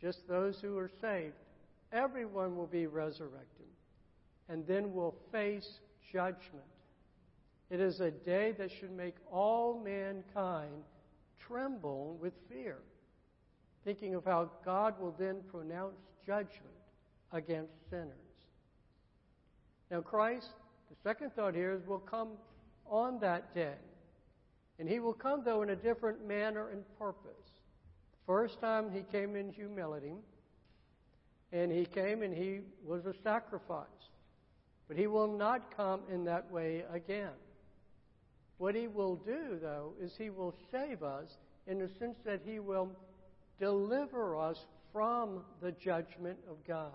just 0.00 0.28
those 0.28 0.60
who 0.60 0.78
are 0.78 0.90
saved. 1.00 1.34
Everyone 1.92 2.56
will 2.56 2.68
be 2.68 2.86
resurrected 2.86 3.66
and 4.48 4.64
then 4.64 4.94
will 4.94 5.16
face 5.32 5.80
judgment. 6.12 6.64
It 7.68 7.80
is 7.80 8.00
a 8.00 8.12
day 8.12 8.52
that 8.58 8.70
should 8.70 8.92
make 8.92 9.16
all 9.30 9.82
mankind 9.84 10.84
tremble 11.40 12.16
with 12.20 12.32
fear, 12.48 12.78
thinking 13.84 14.14
of 14.14 14.24
how 14.24 14.50
God 14.64 15.00
will 15.00 15.14
then 15.18 15.40
pronounce 15.50 15.98
judgment 16.24 16.62
against 17.32 17.72
sinners. 17.90 18.12
Now, 19.90 20.00
Christ, 20.00 20.50
the 20.90 20.96
second 21.02 21.32
thought 21.34 21.54
here 21.54 21.72
is, 21.72 21.84
will 21.88 21.98
come 21.98 22.30
on 22.88 23.18
that 23.20 23.52
day. 23.52 23.74
And 24.78 24.88
he 24.88 25.00
will 25.00 25.12
come, 25.12 25.42
though, 25.44 25.62
in 25.62 25.70
a 25.70 25.76
different 25.76 26.26
manner 26.26 26.68
and 26.70 26.84
purpose. 26.98 27.45
First 28.26 28.60
time 28.60 28.90
he 28.90 29.02
came 29.02 29.36
in 29.36 29.52
humility, 29.52 30.14
and 31.52 31.70
he 31.70 31.86
came 31.86 32.22
and 32.22 32.34
he 32.34 32.60
was 32.84 33.06
a 33.06 33.14
sacrifice. 33.22 33.86
But 34.88 34.96
he 34.96 35.06
will 35.06 35.32
not 35.32 35.76
come 35.76 36.00
in 36.12 36.24
that 36.24 36.50
way 36.50 36.84
again. 36.92 37.32
What 38.58 38.74
he 38.74 38.88
will 38.88 39.16
do, 39.16 39.58
though, 39.60 39.92
is 40.00 40.16
he 40.16 40.30
will 40.30 40.54
save 40.70 41.02
us 41.02 41.36
in 41.66 41.78
the 41.78 41.88
sense 41.98 42.18
that 42.24 42.40
he 42.44 42.58
will 42.58 42.90
deliver 43.58 44.36
us 44.36 44.66
from 44.92 45.42
the 45.60 45.72
judgment 45.72 46.38
of 46.48 46.56
God. 46.66 46.92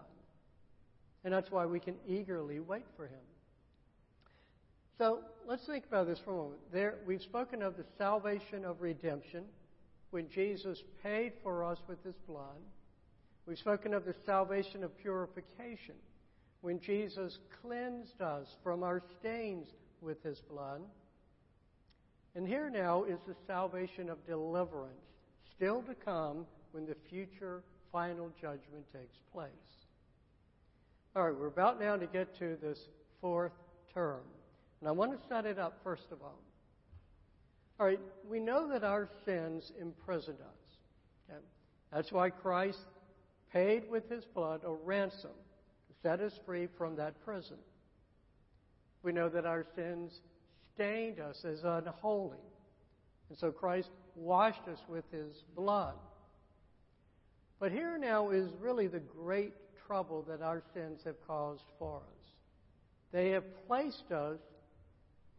And 1.24 1.34
that's 1.34 1.52
why 1.52 1.66
we 1.66 1.80
can 1.80 1.96
eagerly 2.08 2.60
wait 2.60 2.86
for 2.96 3.06
him. 3.06 3.20
So 4.98 5.20
let's 5.48 5.66
think 5.66 5.86
about 5.86 6.08
this 6.08 6.20
for 6.20 6.32
a 6.32 6.38
moment. 6.38 6.62
There, 6.72 6.96
we've 7.06 7.22
spoken 7.22 7.62
of 7.62 7.78
the 7.78 7.86
salvation 7.98 8.66
of 8.66 8.82
redemption 8.82 9.44
when 10.12 10.30
Jesus 10.30 10.84
paid 11.04 11.34
for 11.42 11.64
us 11.64 11.80
with 11.88 12.04
his 12.04 12.16
blood. 12.28 12.62
We've 13.46 13.58
spoken 13.58 13.94
of 13.94 14.06
the 14.06 14.16
salvation 14.26 14.84
of 14.84 14.98
purification 14.98 15.96
when 16.62 16.80
Jesus 16.80 17.40
cleansed 17.62 18.22
us 18.22 18.48
from 18.64 18.84
our 18.84 19.02
stains 19.20 19.68
with 20.02 20.22
his 20.24 20.40
blood. 20.42 20.82
And 22.36 22.48
here 22.48 22.70
now 22.70 23.04
is 23.04 23.20
the 23.28 23.36
salvation 23.48 24.10
of 24.10 24.26
deliverance, 24.26 24.94
still 25.56 25.82
to 25.84 25.96
come 25.96 26.46
when 26.72 26.86
the 26.86 26.96
future 27.10 27.64
final 27.92 28.32
judgment 28.40 28.86
takes 28.94 29.18
place. 29.34 29.50
All 31.16 31.26
right, 31.26 31.38
we're 31.38 31.48
about 31.48 31.80
now 31.80 31.98
to 31.98 32.06
get 32.06 32.38
to 32.40 32.58
this 32.62 32.80
fourth 33.20 33.52
term. 33.94 34.22
And 34.80 34.88
I 34.88 34.92
want 34.92 35.12
to 35.12 35.28
set 35.28 35.46
it 35.46 35.60
up 35.60 35.80
first 35.84 36.06
of 36.12 36.22
all. 36.22 36.40
All 37.82 37.88
right, 37.88 38.00
we 38.30 38.40
know 38.40 38.70
that 38.70 38.84
our 38.84 39.10
sins 39.26 39.72
imprisoned 39.82 40.38
us. 40.40 40.78
Okay? 41.28 41.40
That's 41.92 42.12
why 42.12 42.30
Christ 42.30 42.86
paid 43.52 43.90
with 43.90 44.08
his 44.08 44.24
blood 44.24 44.62
a 44.64 44.72
ransom 44.72 45.32
to 45.32 45.94
set 46.04 46.20
us 46.20 46.40
free 46.46 46.68
from 46.78 46.96
that 46.98 47.20
prison. 47.26 47.58
We 49.02 49.12
know 49.12 49.30
that 49.30 49.48
our 49.48 49.66
sins 49.76 50.22
stained 50.76 51.20
us 51.20 51.44
as 51.44 51.64
unholy. 51.64 52.38
And 53.30 53.38
so 53.40 53.52
Christ 53.52 53.90
washed 54.14 54.68
us 54.72 54.84
with 54.88 55.06
his 55.12 55.44
blood. 55.56 55.96
But 57.60 57.72
here 57.72 57.98
now 57.98 58.30
is 58.30 58.52
really 58.60 58.90
the 58.90 59.00
great 59.00 59.56
trouble 59.88 60.24
that 60.28 60.44
our 60.44 60.62
sins 60.76 61.02
have 61.04 61.16
caused 61.26 61.66
for 61.80 61.98
us. 61.98 62.28
They 63.12 63.32
have 63.32 63.66
placed 63.66 64.12
us 64.12 64.38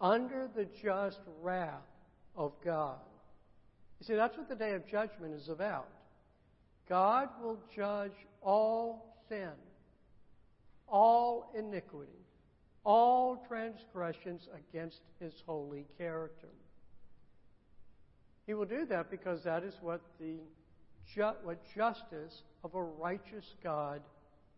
under 0.00 0.50
the 0.52 0.66
just 0.82 1.20
wrath 1.40 1.84
of 2.36 2.52
God. 2.64 2.98
You 4.00 4.06
see, 4.06 4.14
that's 4.14 4.36
what 4.36 4.48
the 4.48 4.54
day 4.54 4.72
of 4.72 4.86
judgment 4.86 5.34
is 5.34 5.48
about. 5.48 5.88
God 6.88 7.28
will 7.42 7.58
judge 7.74 8.12
all 8.40 9.16
sin, 9.28 9.52
all 10.88 11.52
iniquity, 11.56 12.10
all 12.84 13.44
transgressions 13.46 14.48
against 14.54 15.00
his 15.20 15.32
holy 15.46 15.86
character. 15.98 16.48
He 18.46 18.54
will 18.54 18.64
do 18.64 18.86
that 18.86 19.10
because 19.10 19.44
that 19.44 19.62
is 19.62 19.74
what 19.80 20.00
the 20.18 20.38
ju- 21.14 21.36
what 21.44 21.58
justice 21.74 22.42
of 22.64 22.74
a 22.74 22.82
righteous 22.82 23.54
God 23.62 24.02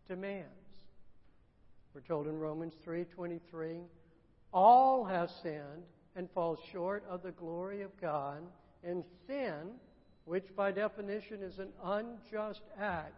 demands. 0.07 0.49
We're 1.93 2.01
told 2.01 2.27
in 2.27 2.39
Romans 2.39 2.73
3:23, 2.83 3.87
all 4.51 5.05
have 5.05 5.29
sinned 5.29 5.85
and 6.15 6.29
fall 6.31 6.57
short 6.71 7.03
of 7.09 7.23
the 7.23 7.31
glory 7.31 7.81
of 7.81 7.91
God, 7.99 8.41
and 8.83 9.03
sin, 9.27 9.71
which 10.25 10.55
by 10.55 10.71
definition 10.71 11.41
is 11.41 11.59
an 11.59 11.69
unjust 11.83 12.61
act, 12.79 13.13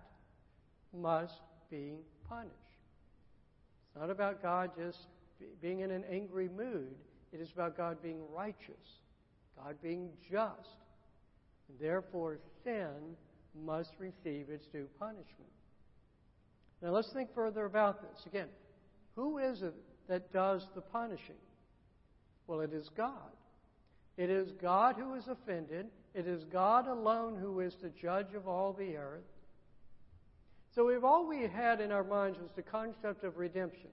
must 0.94 1.42
be 1.70 1.94
punished. 2.28 2.54
It's 3.88 4.00
not 4.00 4.10
about 4.10 4.42
God 4.42 4.72
just 4.78 5.08
being 5.62 5.82
in 5.82 5.92
an 5.92 6.04
angry 6.10 6.50
mood. 6.50 6.96
It 7.32 7.42
is 7.42 7.52
about 7.52 7.78
God 7.78 8.02
being 8.02 8.22
righteous, 8.34 9.02
God 9.62 9.76
being 9.82 10.10
just. 10.30 10.70
And 11.70 11.80
therefore, 11.80 12.40
sin 12.64 13.16
must 13.66 13.92
receive 14.00 14.50
its 14.50 14.66
due 14.68 14.88
punishment. 15.00 15.52
Now, 16.82 16.92
let's 16.92 17.12
think 17.12 17.34
further 17.34 17.66
about 17.66 18.02
this. 18.02 18.26
Again, 18.26 18.48
who 19.16 19.40
is 19.40 19.62
it 19.62 19.74
that 20.08 20.32
does 20.32 20.68
the 20.76 20.82
punishing? 20.82 21.36
Well, 22.48 22.62
it 22.62 22.74
is 22.74 22.90
God. 22.96 23.12
It 24.18 24.30
is 24.30 24.52
God 24.54 24.96
who 24.98 25.14
is 25.14 25.28
offended. 25.28 25.88
It 26.16 26.28
is 26.28 26.44
God 26.46 26.88
alone 26.88 27.38
who 27.40 27.60
is 27.60 27.76
the 27.76 27.90
judge 27.90 28.34
of 28.34 28.48
all 28.48 28.74
the 28.74 28.98
earth. 28.98 29.22
So 30.74 30.90
if 30.90 31.04
all 31.04 31.28
we 31.28 31.42
had 31.48 31.82
in 31.82 31.92
our 31.92 32.04
minds 32.04 32.40
was 32.40 32.50
the 32.56 32.62
concept 32.62 33.24
of 33.24 33.38
redemption, 33.38 33.90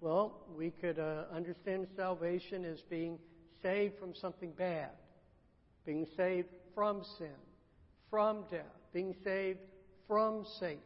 well, 0.00 0.46
we 0.56 0.70
could 0.70 0.98
uh, 0.98 1.24
understand 1.32 1.86
salvation 1.94 2.64
as 2.64 2.80
being 2.82 3.18
saved 3.62 3.98
from 3.98 4.14
something 4.14 4.52
bad, 4.52 4.90
being 5.84 6.06
saved 6.16 6.48
from 6.74 7.04
sin, 7.18 7.36
from 8.08 8.44
death, 8.50 8.64
being 8.92 9.14
saved 9.22 9.58
from 10.08 10.44
Satan. 10.58 10.80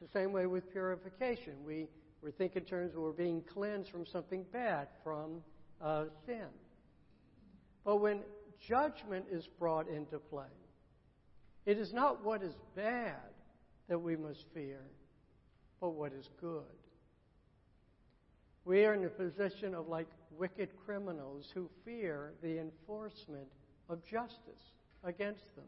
It's 0.00 0.12
the 0.12 0.18
same 0.18 0.32
way 0.32 0.46
with 0.46 0.70
purification. 0.70 1.54
We 1.66 1.88
we 2.22 2.30
think 2.30 2.56
in 2.56 2.64
terms 2.64 2.94
of 2.94 3.00
we're 3.00 3.12
being 3.12 3.42
cleansed 3.42 3.90
from 3.90 4.04
something 4.06 4.44
bad, 4.52 4.88
from 5.02 5.42
uh, 5.80 6.04
sin. 6.26 6.46
But 7.84 7.96
when 7.96 8.20
judgment 8.60 9.24
is 9.30 9.46
brought 9.58 9.88
into 9.88 10.18
play, 10.18 10.44
it 11.66 11.78
is 11.78 11.92
not 11.92 12.24
what 12.24 12.42
is 12.42 12.54
bad 12.74 13.16
that 13.88 13.98
we 13.98 14.16
must 14.16 14.44
fear, 14.54 14.80
but 15.80 15.90
what 15.90 16.12
is 16.12 16.28
good. 16.40 16.62
We 18.64 18.84
are 18.84 18.94
in 18.94 19.04
a 19.04 19.08
position 19.08 19.74
of 19.74 19.88
like 19.88 20.08
wicked 20.38 20.70
criminals 20.84 21.50
who 21.54 21.68
fear 21.84 22.34
the 22.42 22.60
enforcement 22.60 23.48
of 23.88 24.04
justice 24.04 24.72
against 25.02 25.54
them. 25.56 25.64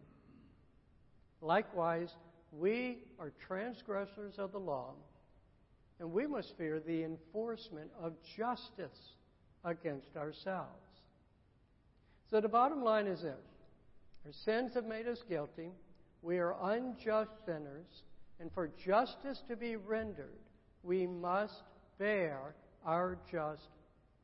Likewise, 1.41 2.11
we 2.53 2.99
are 3.19 3.33
transgressors 3.47 4.35
of 4.39 4.53
the 4.53 4.61
law, 4.61 4.93
and 6.01 6.13
we 6.13 6.27
must 6.27 6.57
fear 6.57 6.81
the 6.81 7.05
enforcement 7.05 7.91
of 8.01 8.15
justice 8.37 9.17
against 9.65 10.17
ourselves. 10.17 10.69
So 12.31 12.41
the 12.41 12.49
bottom 12.49 12.83
line 12.83 13.07
is 13.07 13.23
this 13.23 13.35
our 14.25 14.33
sins 14.33 14.75
have 14.75 14.87
made 14.87 15.07
us 15.07 15.23
guilty. 15.29 15.71
We 16.23 16.39
are 16.39 16.55
unjust 16.63 17.31
sinners, 17.45 18.05
and 18.41 18.53
for 18.53 18.71
justice 18.85 19.43
to 19.49 19.57
be 19.57 19.77
rendered, 19.77 20.39
we 20.83 21.07
must 21.07 21.63
bear 21.99 22.55
our 22.85 23.19
just 23.31 23.69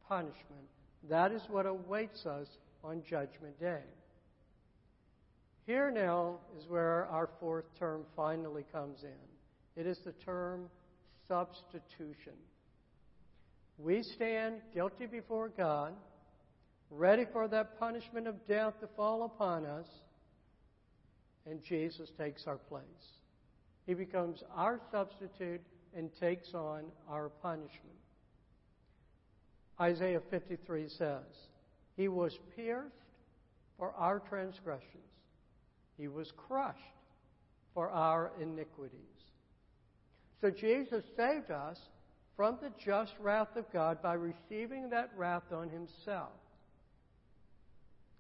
punishment. 0.09 0.68
That 1.09 1.33
is 1.33 1.42
what 1.48 1.66
awaits 1.66 2.26
us 2.26 2.48
on 2.85 3.02
Judgment 3.09 3.59
Day. 3.61 3.83
Here 5.66 5.90
now 5.90 6.38
is 6.59 6.66
where 6.68 7.07
our 7.07 7.28
fourth 7.40 7.66
term 7.78 8.04
finally 8.16 8.64
comes 8.72 9.02
in. 9.02 9.81
It 9.81 9.87
is 9.87 9.98
the 9.98 10.12
term 10.12 10.70
substitution. 11.28 12.32
We 13.78 14.02
stand 14.02 14.56
guilty 14.74 15.06
before 15.06 15.50
God, 15.50 15.92
ready 16.90 17.26
for 17.32 17.46
that 17.48 17.78
punishment 17.78 18.26
of 18.26 18.46
death 18.48 18.80
to 18.80 18.88
fall 18.96 19.24
upon 19.24 19.66
us, 19.66 19.86
and 21.46 21.62
Jesus 21.62 22.10
takes 22.18 22.46
our 22.46 22.56
place. 22.56 22.82
He 23.86 23.94
becomes 23.94 24.42
our 24.54 24.80
substitute 24.90 25.60
and 25.96 26.10
takes 26.18 26.54
on 26.54 26.84
our 27.08 27.28
punishment. 27.28 27.96
Isaiah 29.80 30.20
53 30.30 30.88
says, 30.88 31.22
He 31.96 32.08
was 32.08 32.36
pierced 32.56 32.94
for 33.78 33.92
our 33.96 34.18
transgressions, 34.18 35.04
He 35.96 36.08
was 36.08 36.32
crushed 36.36 36.78
for 37.74 37.90
our 37.90 38.32
iniquities. 38.40 39.17
So 40.40 40.51
Jesus 40.51 41.05
saved 41.16 41.51
us 41.51 41.79
from 42.37 42.59
the 42.62 42.70
just 42.85 43.12
wrath 43.20 43.57
of 43.57 43.70
God 43.72 44.01
by 44.01 44.14
receiving 44.14 44.90
that 44.90 45.11
wrath 45.16 45.53
on 45.53 45.68
Himself. 45.68 46.31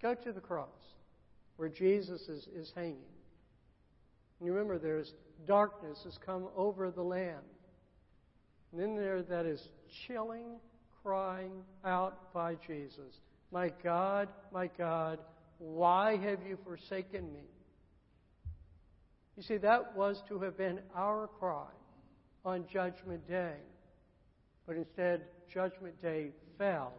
Go 0.02 0.14
to 0.14 0.32
the 0.32 0.40
cross 0.40 0.68
where 1.56 1.68
Jesus 1.68 2.22
is, 2.22 2.46
is 2.54 2.72
hanging. 2.74 2.96
And 4.38 4.46
you 4.46 4.52
remember, 4.52 4.78
there's 4.78 5.12
darkness 5.46 6.00
has 6.04 6.18
come 6.24 6.48
over 6.56 6.90
the 6.90 7.02
land. 7.02 7.36
And 8.72 8.80
in 8.80 8.96
there, 8.96 9.22
that 9.22 9.46
is 9.46 9.62
chilling 10.06 10.58
crying 11.02 11.62
out 11.84 12.32
by 12.34 12.56
Jesus, 12.66 13.20
My 13.52 13.72
God, 13.82 14.28
my 14.52 14.68
God, 14.76 15.20
why 15.58 16.16
have 16.16 16.40
you 16.46 16.58
forsaken 16.64 17.32
me? 17.32 17.44
You 19.36 19.42
see, 19.42 19.56
that 19.58 19.96
was 19.96 20.20
to 20.28 20.40
have 20.40 20.58
been 20.58 20.80
our 20.94 21.28
cry 21.38 21.68
on 22.44 22.64
Judgment 22.72 23.26
Day. 23.28 23.56
But 24.66 24.76
instead, 24.76 25.22
Judgment 25.52 26.00
Day 26.02 26.30
fell 26.58 26.92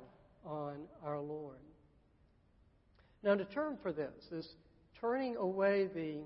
on 0.46 0.76
our 1.04 1.20
Lord. 1.20 1.58
Now, 3.24 3.36
the 3.36 3.46
term 3.46 3.78
for 3.82 3.92
this, 3.92 4.26
this 4.32 4.48
turning 5.00 5.36
away 5.36 5.88
the, 5.94 6.18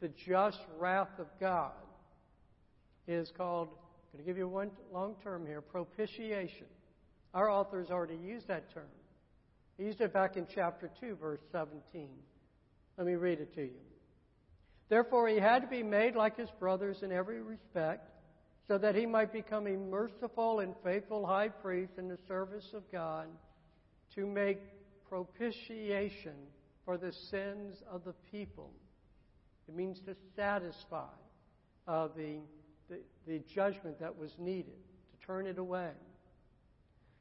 the 0.00 0.12
just 0.26 0.58
wrath 0.78 1.18
of 1.18 1.26
God, 1.38 1.72
is 3.06 3.30
called, 3.36 3.68
I'm 3.68 4.18
going 4.18 4.24
to 4.24 4.30
give 4.30 4.38
you 4.38 4.48
one 4.48 4.70
long 4.92 5.16
term 5.22 5.46
here, 5.46 5.60
propitiation. 5.60 6.66
Our 7.34 7.50
authors 7.50 7.90
already 7.90 8.16
used 8.16 8.48
that 8.48 8.72
term. 8.72 8.88
He 9.78 9.84
used 9.84 10.00
it 10.00 10.12
back 10.12 10.36
in 10.36 10.46
chapter 10.52 10.90
2, 11.00 11.16
verse 11.16 11.40
17. 11.52 12.08
Let 12.96 13.06
me 13.06 13.14
read 13.14 13.40
it 13.40 13.54
to 13.54 13.62
you. 13.62 13.80
Therefore, 14.88 15.28
he 15.28 15.38
had 15.38 15.62
to 15.62 15.68
be 15.68 15.82
made 15.82 16.16
like 16.16 16.36
his 16.36 16.50
brothers 16.58 17.02
in 17.02 17.12
every 17.12 17.40
respect, 17.40 18.09
so 18.70 18.78
that 18.78 18.94
he 18.94 19.04
might 19.04 19.32
become 19.32 19.66
a 19.66 19.76
merciful 19.76 20.60
and 20.60 20.74
faithful 20.84 21.26
high 21.26 21.48
priest 21.48 21.94
in 21.98 22.06
the 22.06 22.18
service 22.28 22.68
of 22.72 22.84
God 22.92 23.26
to 24.14 24.24
make 24.24 24.60
propitiation 25.08 26.36
for 26.84 26.96
the 26.96 27.12
sins 27.12 27.82
of 27.90 28.04
the 28.04 28.14
people. 28.30 28.70
It 29.66 29.74
means 29.74 29.98
to 30.06 30.14
satisfy 30.36 31.08
uh, 31.88 32.10
the, 32.16 32.36
the, 32.88 33.00
the 33.26 33.42
judgment 33.52 33.98
that 33.98 34.16
was 34.16 34.30
needed, 34.38 34.66
to 34.66 35.26
turn 35.26 35.48
it 35.48 35.58
away. 35.58 35.90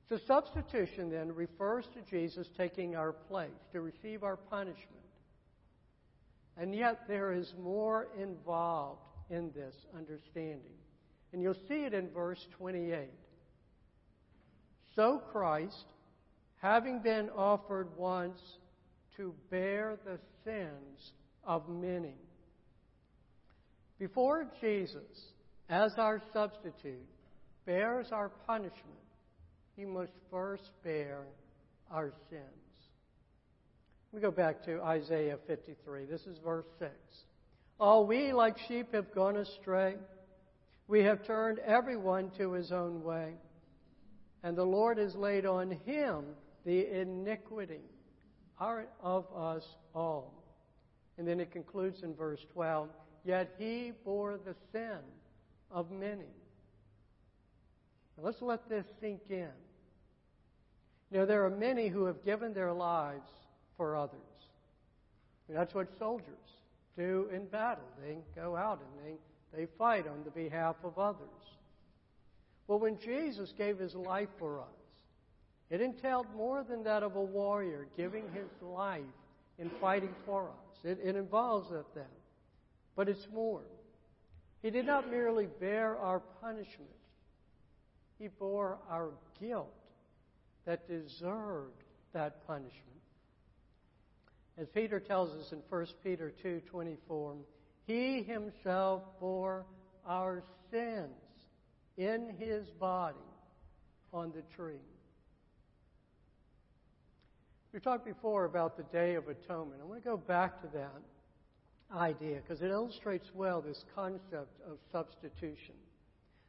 So, 0.08 0.20
substitution 0.28 1.10
then 1.10 1.34
refers 1.34 1.86
to 1.96 2.02
Jesus 2.12 2.48
taking 2.56 2.96
our 2.96 3.12
place, 3.12 3.50
to 3.72 3.82
receive 3.82 4.24
our 4.24 4.38
punishment. 4.38 5.02
And 6.58 6.76
yet, 6.76 7.08
there 7.08 7.32
is 7.32 7.56
more 7.60 8.08
involved 8.20 9.02
in 9.32 9.52
this 9.56 9.74
understanding. 9.98 10.76
And 11.32 11.42
you'll 11.42 11.54
see 11.68 11.86
it 11.86 11.94
in 11.94 12.10
verse 12.10 12.44
28. 12.58 13.10
So, 14.96 15.22
Christ, 15.32 15.86
having 16.62 17.00
been 17.02 17.30
offered 17.30 17.88
once 17.98 18.39
to 19.18 19.34
bear 19.52 19.98
the 20.06 20.20
sins 20.44 21.12
of 21.44 21.70
many. 21.70 22.15
Before 24.00 24.48
Jesus, 24.62 25.02
as 25.70 25.92
our 25.98 26.22
substitute, 26.34 27.06
bears 27.65 28.08
our 28.12 28.30
punishment, 28.48 28.76
he 29.76 29.86
must 29.86 30.12
first 30.32 30.72
bear 30.84 31.20
our 31.92 32.12
sins. 32.30 32.44
We 34.12 34.22
go 34.22 34.32
back 34.32 34.63
to 34.65 34.82
Isaiah 34.82 35.38
53. 35.48 36.06
This 36.06 36.22
is 36.22 36.38
verse 36.44 36.65
6. 36.80 36.92
All 37.80 38.08
we 38.08 38.34
like 38.34 38.58
sheep 38.68 38.94
have 38.94 39.13
gone 39.13 39.38
astray. 39.38 39.96
We 40.89 41.04
have 41.04 41.23
turned 41.23 41.60
everyone 41.60 42.32
to 42.39 42.52
his 42.54 42.71
own 42.71 43.04
way. 43.04 43.36
And 44.41 44.58
the 44.58 44.65
Lord 44.65 44.97
has 44.97 45.15
laid 45.15 45.45
on 45.45 45.69
him 45.86 46.25
the 46.65 46.99
iniquity 46.99 47.84
of 48.60 49.25
us 49.36 49.63
all. 49.93 50.34
And 51.17 51.28
then 51.28 51.39
it 51.39 51.52
concludes 51.52 52.02
in 52.02 52.15
verse 52.15 52.45
12 52.54 52.89
Yet 53.23 53.54
he 53.60 53.91
bore 54.04 54.39
the 54.43 54.56
sin 54.71 54.97
of 55.69 55.91
many. 55.91 56.34
Now 58.17 58.23
let's 58.23 58.41
let 58.41 58.67
this 58.67 58.86
sink 58.99 59.21
in. 59.30 59.49
Know, 61.12 61.25
there 61.25 61.45
are 61.45 61.49
many 61.49 61.88
who 61.88 62.06
have 62.06 62.23
given 62.23 62.54
their 62.54 62.71
lives 62.71 63.30
for 63.78 63.95
others. 63.95 64.19
And 65.47 65.58
that's 65.58 65.73
what 65.73 65.88
soldiers 65.99 66.25
do 66.97 67.30
in 67.34 67.45
battle. 67.45 67.84
They 68.02 68.17
go 68.36 68.56
out 68.56 68.80
and 68.80 69.06
they, 69.06 69.17
they 69.56 69.68
fight 69.78 70.08
on 70.08 70.24
the 70.24 70.32
behalf 70.32 70.76
of 70.84 70.98
others. 70.98 71.28
Well, 72.68 72.80
when 72.80 73.00
Jesus 73.00 73.54
gave 73.58 73.80
his 73.80 73.96
life 73.96 74.30
for 74.38 74.60
us, 74.60 74.68
it 75.70 75.82
entailed 75.82 76.28
more 76.36 76.64
than 76.64 76.84
that 76.84 77.04
of 77.04 77.16
a 77.16 77.22
warrior 77.22 77.88
giving 77.98 78.26
his 78.34 78.50
life 78.62 79.02
in 79.58 79.70
fighting 79.82 80.14
for 80.26 80.50
us. 80.50 80.80
It, 80.84 81.00
it 81.04 81.16
involves 81.16 81.70
that 81.72 81.86
then. 81.94 82.06
But 82.96 83.10
it's 83.10 83.28
more. 83.34 83.62
He 84.62 84.70
did 84.70 84.86
not 84.86 85.10
merely 85.10 85.48
bear 85.60 85.98
our 85.98 86.20
punishment, 86.20 86.90
he 88.18 88.28
bore 88.28 88.78
our 88.90 89.12
guilt 89.40 89.74
that 90.66 90.88
deserved 90.88 91.84
that 92.14 92.46
punishment. 92.46 92.76
As 94.58 94.68
Peter 94.68 95.00
tells 95.00 95.34
us 95.34 95.54
in 95.54 95.60
1 95.70 95.88
Peter 96.04 96.34
2:24, 96.44 97.38
he 97.89 98.21
himself 98.21 99.02
bore 99.19 99.65
our 100.06 100.43
sins 100.69 101.10
in 101.97 102.36
his 102.38 102.69
body 102.80 103.17
on 104.13 104.32
the 104.32 104.43
tree. 104.56 104.75
We 107.73 107.80
talked 107.80 108.06
before 108.06 108.45
about 108.45 108.78
the 108.78 108.84
Day 108.84 109.15
of 109.15 109.28
Atonement. 109.28 109.82
I 109.82 109.86
want 109.86 110.04
to 110.04 110.08
go 110.08 110.17
back 110.17 110.62
to 110.62 110.67
that 110.78 111.02
idea 111.91 112.41
because 112.41 112.62
it 112.62 112.69
illustrates 112.69 113.32
well 113.34 113.60
this 113.60 113.84
concept 113.95 114.62
of 114.69 114.78
substitution. 114.91 115.73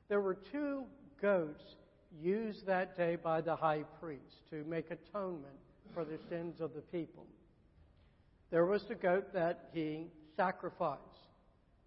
There 0.08 0.20
were 0.20 0.36
two 0.52 0.84
goats 1.22 1.76
used 2.22 2.66
that 2.66 2.98
day 2.98 3.16
by 3.16 3.40
the 3.40 3.56
high 3.56 3.84
priest 3.98 4.50
to 4.50 4.62
make 4.64 4.90
atonement 4.90 5.58
for 5.94 6.04
the 6.04 6.18
sins 6.28 6.60
of 6.60 6.74
the 6.74 6.82
people. 6.82 7.24
There 8.50 8.66
was 8.66 8.82
the 8.84 8.94
goat 8.94 9.32
that 9.32 9.70
he 9.72 10.08
sacrificed, 10.36 11.00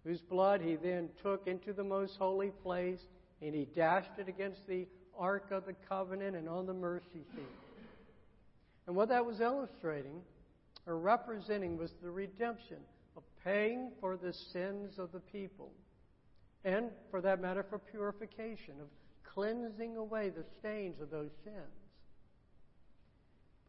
whose 0.04 0.20
blood 0.20 0.60
he 0.60 0.76
then 0.76 1.08
took 1.22 1.46
into 1.46 1.72
the 1.72 1.84
most 1.84 2.16
holy 2.18 2.50
place 2.62 3.00
and 3.40 3.54
he 3.54 3.64
dashed 3.64 4.10
it 4.18 4.28
against 4.28 4.66
the 4.66 4.86
Ark 5.18 5.50
of 5.50 5.66
the 5.66 5.74
Covenant 5.88 6.36
and 6.36 6.48
on 6.48 6.66
the 6.66 6.74
mercy 6.74 7.24
seat. 7.34 7.44
And 8.86 8.94
what 8.94 9.08
that 9.08 9.24
was 9.24 9.40
illustrating 9.40 10.20
or 10.86 10.98
representing 10.98 11.78
was 11.78 11.92
the 12.02 12.10
redemption 12.10 12.78
of 13.16 13.22
paying 13.42 13.92
for 14.00 14.16
the 14.16 14.32
sins 14.32 14.98
of 14.98 15.12
the 15.12 15.20
people 15.20 15.70
and 16.64 16.90
for 17.10 17.20
that 17.20 17.40
matter, 17.40 17.64
for 17.68 17.78
purification, 17.78 18.74
of 18.80 18.88
cleansing 19.34 19.96
away 19.96 20.30
the 20.30 20.44
stains 20.58 21.00
of 21.00 21.10
those 21.10 21.30
sins. 21.44 21.56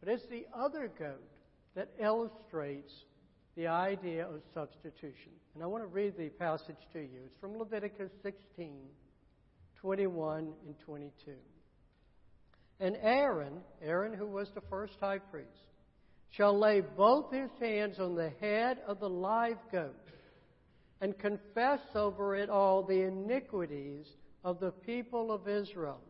But 0.00 0.08
it's 0.08 0.26
the 0.26 0.46
other 0.54 0.90
goat 0.98 1.30
that 1.74 1.90
illustrates 1.98 2.92
the 3.56 3.66
idea 3.66 4.26
of 4.26 4.42
substitution. 4.52 5.32
And 5.54 5.62
I 5.62 5.66
want 5.66 5.82
to 5.82 5.88
read 5.88 6.16
the 6.16 6.28
passage 6.28 6.76
to 6.92 7.00
you. 7.00 7.20
It's 7.24 7.40
from 7.40 7.58
Leviticus 7.58 8.10
16, 8.22 8.72
21 9.80 10.52
and 10.66 10.78
22. 10.84 11.32
And 12.78 12.96
Aaron, 13.00 13.54
Aaron 13.82 14.12
who 14.12 14.26
was 14.26 14.48
the 14.54 14.60
first 14.68 14.94
high 15.00 15.18
priest, 15.18 15.48
shall 16.30 16.58
lay 16.58 16.82
both 16.82 17.32
his 17.32 17.50
hands 17.58 17.98
on 17.98 18.14
the 18.14 18.32
head 18.40 18.78
of 18.86 19.00
the 19.00 19.08
live 19.08 19.58
goat 19.72 19.94
and 21.00 21.18
confess 21.18 21.80
over 21.94 22.36
it 22.36 22.50
all 22.50 22.82
the 22.82 23.02
iniquities 23.02 24.06
of 24.44 24.60
the 24.60 24.70
people 24.70 25.32
of 25.32 25.48
Israel 25.48 26.00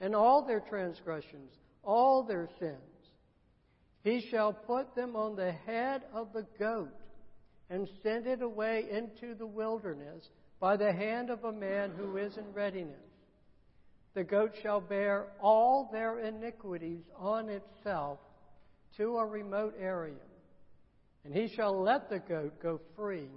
and 0.00 0.14
all 0.14 0.46
their 0.46 0.60
transgressions, 0.60 1.52
all 1.82 2.22
their 2.22 2.48
sins. 2.58 2.95
He 4.06 4.20
shall 4.30 4.52
put 4.52 4.94
them 4.94 5.16
on 5.16 5.34
the 5.34 5.50
head 5.50 6.02
of 6.14 6.32
the 6.32 6.46
goat 6.60 6.94
and 7.68 7.88
send 8.04 8.28
it 8.28 8.40
away 8.40 8.84
into 8.88 9.34
the 9.34 9.48
wilderness 9.48 10.28
by 10.60 10.76
the 10.76 10.92
hand 10.92 11.28
of 11.28 11.42
a 11.42 11.50
man 11.50 11.90
who 11.90 12.16
is 12.16 12.36
in 12.36 12.52
readiness. 12.52 12.94
The 14.14 14.22
goat 14.22 14.52
shall 14.62 14.80
bear 14.80 15.26
all 15.40 15.88
their 15.90 16.20
iniquities 16.20 17.02
on 17.18 17.48
itself 17.48 18.20
to 18.96 19.18
a 19.18 19.26
remote 19.26 19.74
area, 19.76 20.14
and 21.24 21.34
he 21.34 21.48
shall 21.48 21.82
let 21.82 22.08
the 22.08 22.20
goat 22.20 22.62
go 22.62 22.80
free 22.94 23.28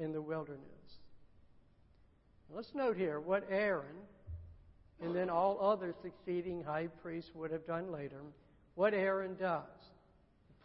in 0.00 0.12
the 0.12 0.20
wilderness. 0.20 0.58
Let's 2.52 2.74
note 2.74 2.96
here 2.96 3.20
what 3.20 3.46
Aaron 3.48 4.02
and 5.00 5.14
then 5.14 5.30
all 5.30 5.60
other 5.60 5.94
succeeding 6.02 6.64
high 6.64 6.88
priests 6.88 7.30
would 7.36 7.52
have 7.52 7.68
done 7.68 7.92
later. 7.92 8.20
What 8.74 8.94
Aaron 8.94 9.36
does 9.36 9.62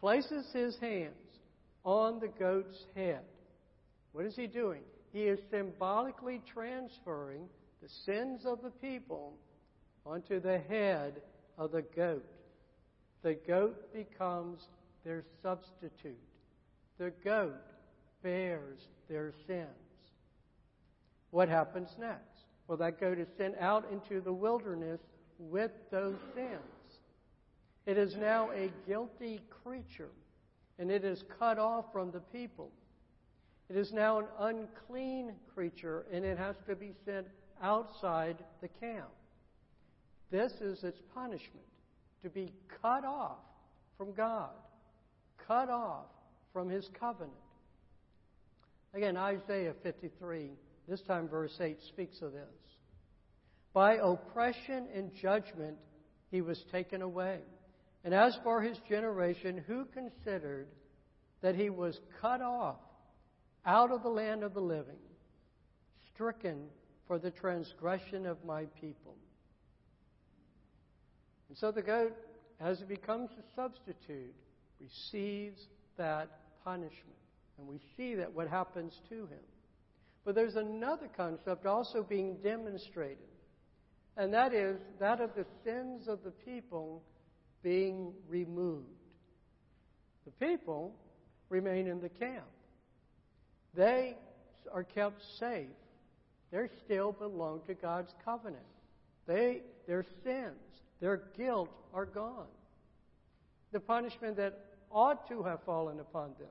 places 0.00 0.46
his 0.52 0.76
hands 0.78 1.14
on 1.84 2.20
the 2.20 2.28
goat's 2.28 2.86
head. 2.94 3.22
What 4.12 4.24
is 4.24 4.36
he 4.36 4.46
doing? 4.46 4.82
He 5.12 5.22
is 5.22 5.38
symbolically 5.50 6.40
transferring 6.52 7.48
the 7.82 7.88
sins 7.88 8.44
of 8.44 8.62
the 8.62 8.70
people 8.70 9.34
onto 10.04 10.40
the 10.40 10.58
head 10.58 11.20
of 11.56 11.72
the 11.72 11.82
goat. 11.82 12.24
The 13.22 13.34
goat 13.46 13.92
becomes 13.92 14.62
their 15.04 15.24
substitute. 15.42 16.18
The 16.98 17.12
goat 17.24 17.54
bears 18.22 18.80
their 19.08 19.32
sins. 19.46 19.68
What 21.30 21.48
happens 21.48 21.90
next? 21.98 22.44
Well, 22.66 22.78
that 22.78 23.00
goat 23.00 23.18
is 23.18 23.28
sent 23.36 23.56
out 23.58 23.86
into 23.92 24.20
the 24.20 24.32
wilderness 24.32 25.00
with 25.38 25.70
those 25.90 26.16
sins. 26.34 26.77
It 27.88 27.96
is 27.96 28.14
now 28.16 28.50
a 28.50 28.70
guilty 28.86 29.40
creature, 29.64 30.10
and 30.78 30.90
it 30.90 31.06
is 31.06 31.24
cut 31.38 31.58
off 31.58 31.86
from 31.90 32.10
the 32.10 32.20
people. 32.20 32.70
It 33.70 33.76
is 33.76 33.94
now 33.94 34.18
an 34.18 34.26
unclean 34.38 35.32
creature, 35.54 36.04
and 36.12 36.22
it 36.22 36.36
has 36.36 36.54
to 36.66 36.76
be 36.76 36.92
sent 37.06 37.28
outside 37.62 38.44
the 38.60 38.68
camp. 38.68 39.08
This 40.30 40.52
is 40.60 40.84
its 40.84 41.00
punishment 41.14 41.64
to 42.22 42.28
be 42.28 42.52
cut 42.82 43.06
off 43.06 43.38
from 43.96 44.12
God, 44.12 44.50
cut 45.46 45.70
off 45.70 46.08
from 46.52 46.68
His 46.68 46.90
covenant. 47.00 47.32
Again, 48.92 49.16
Isaiah 49.16 49.72
53, 49.82 50.50
this 50.86 51.00
time 51.00 51.26
verse 51.26 51.56
8, 51.58 51.78
speaks 51.88 52.20
of 52.20 52.34
this. 52.34 52.42
By 53.72 53.94
oppression 53.94 54.88
and 54.94 55.10
judgment 55.14 55.78
he 56.30 56.42
was 56.42 56.62
taken 56.70 57.00
away. 57.00 57.38
And 58.04 58.14
as 58.14 58.38
for 58.42 58.62
his 58.62 58.78
generation, 58.88 59.62
who 59.66 59.84
considered 59.86 60.68
that 61.40 61.54
he 61.54 61.70
was 61.70 62.00
cut 62.20 62.40
off 62.40 62.76
out 63.66 63.90
of 63.90 64.02
the 64.02 64.08
land 64.08 64.42
of 64.42 64.54
the 64.54 64.60
living, 64.60 65.00
stricken 66.14 66.64
for 67.06 67.18
the 67.18 67.30
transgression 67.30 68.26
of 68.26 68.44
my 68.44 68.64
people? 68.80 69.16
And 71.48 71.58
so 71.58 71.70
the 71.70 71.82
goat, 71.82 72.16
as 72.60 72.80
it 72.80 72.88
becomes 72.88 73.30
a 73.32 73.42
substitute, 73.56 74.34
receives 74.80 75.66
that 75.96 76.28
punishment. 76.64 77.16
And 77.58 77.66
we 77.66 77.80
see 77.96 78.14
that 78.14 78.32
what 78.32 78.48
happens 78.48 78.92
to 79.08 79.14
him. 79.14 79.44
But 80.24 80.34
there's 80.34 80.56
another 80.56 81.08
concept 81.16 81.66
also 81.66 82.02
being 82.02 82.36
demonstrated, 82.42 83.18
and 84.16 84.32
that 84.34 84.52
is 84.52 84.78
that 85.00 85.20
of 85.20 85.30
the 85.34 85.46
sins 85.64 86.06
of 86.06 86.22
the 86.22 86.30
people 86.30 87.02
being 87.62 88.12
removed. 88.28 88.86
The 90.24 90.46
people 90.46 90.94
remain 91.48 91.86
in 91.86 92.00
the 92.00 92.08
camp. 92.08 92.44
They 93.74 94.16
are 94.72 94.84
kept 94.84 95.22
safe. 95.38 95.68
They 96.50 96.68
still 96.84 97.12
belong 97.12 97.62
to 97.66 97.74
God's 97.74 98.14
covenant. 98.24 98.62
They, 99.26 99.62
their 99.86 100.04
sins, 100.24 100.56
their 101.00 101.22
guilt 101.36 101.70
are 101.92 102.06
gone. 102.06 102.46
The 103.72 103.80
punishment 103.80 104.36
that 104.36 104.64
ought 104.90 105.28
to 105.28 105.42
have 105.42 105.62
fallen 105.64 106.00
upon 106.00 106.30
them 106.38 106.48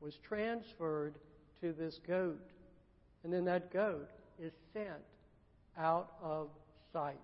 was 0.00 0.16
transferred 0.26 1.14
to 1.60 1.72
this 1.72 1.98
goat. 2.06 2.40
And 3.24 3.32
then 3.32 3.44
that 3.46 3.72
goat 3.72 4.08
is 4.40 4.52
sent 4.72 5.02
out 5.76 6.12
of 6.22 6.48
sight. 6.92 7.18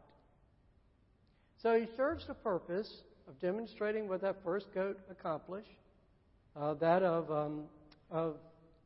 So 1.66 1.76
he 1.76 1.88
serves 1.96 2.24
the 2.29 2.35
purpose 2.35 3.02
of 3.26 3.40
demonstrating 3.40 4.09
what 4.09 4.20
that 4.20 4.37
first 4.44 4.72
goat 4.72 5.00
accomplished 5.11 5.81
uh, 6.55 6.74
that 6.74 7.02
of, 7.02 7.29
um, 7.29 7.64
of 8.09 8.37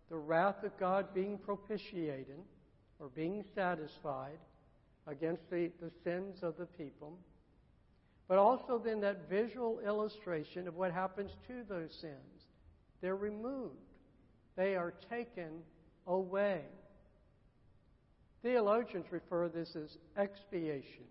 the 0.08 0.16
wrath 0.16 0.64
of 0.64 0.74
God 0.78 1.12
being 1.12 1.36
propitiated 1.36 2.38
or 2.98 3.10
being 3.14 3.44
satisfied 3.54 4.38
against 5.06 5.42
the, 5.50 5.70
the 5.82 5.90
sins 6.04 6.38
of 6.42 6.56
the 6.56 6.64
people. 6.64 7.18
But 8.28 8.38
also 8.38 8.80
then 8.82 9.02
that 9.02 9.28
visual 9.28 9.80
illustration 9.80 10.66
of 10.66 10.74
what 10.74 10.90
happens 10.90 11.32
to 11.48 11.62
those 11.68 11.92
sins. 12.00 12.46
They're 13.02 13.14
removed, 13.14 13.74
they 14.56 14.74
are 14.74 14.94
taken 15.10 15.50
away. 16.06 16.62
Theologians 18.42 19.04
refer 19.10 19.48
to 19.48 19.54
this 19.54 19.76
as 19.76 19.98
expiation. 20.16 21.04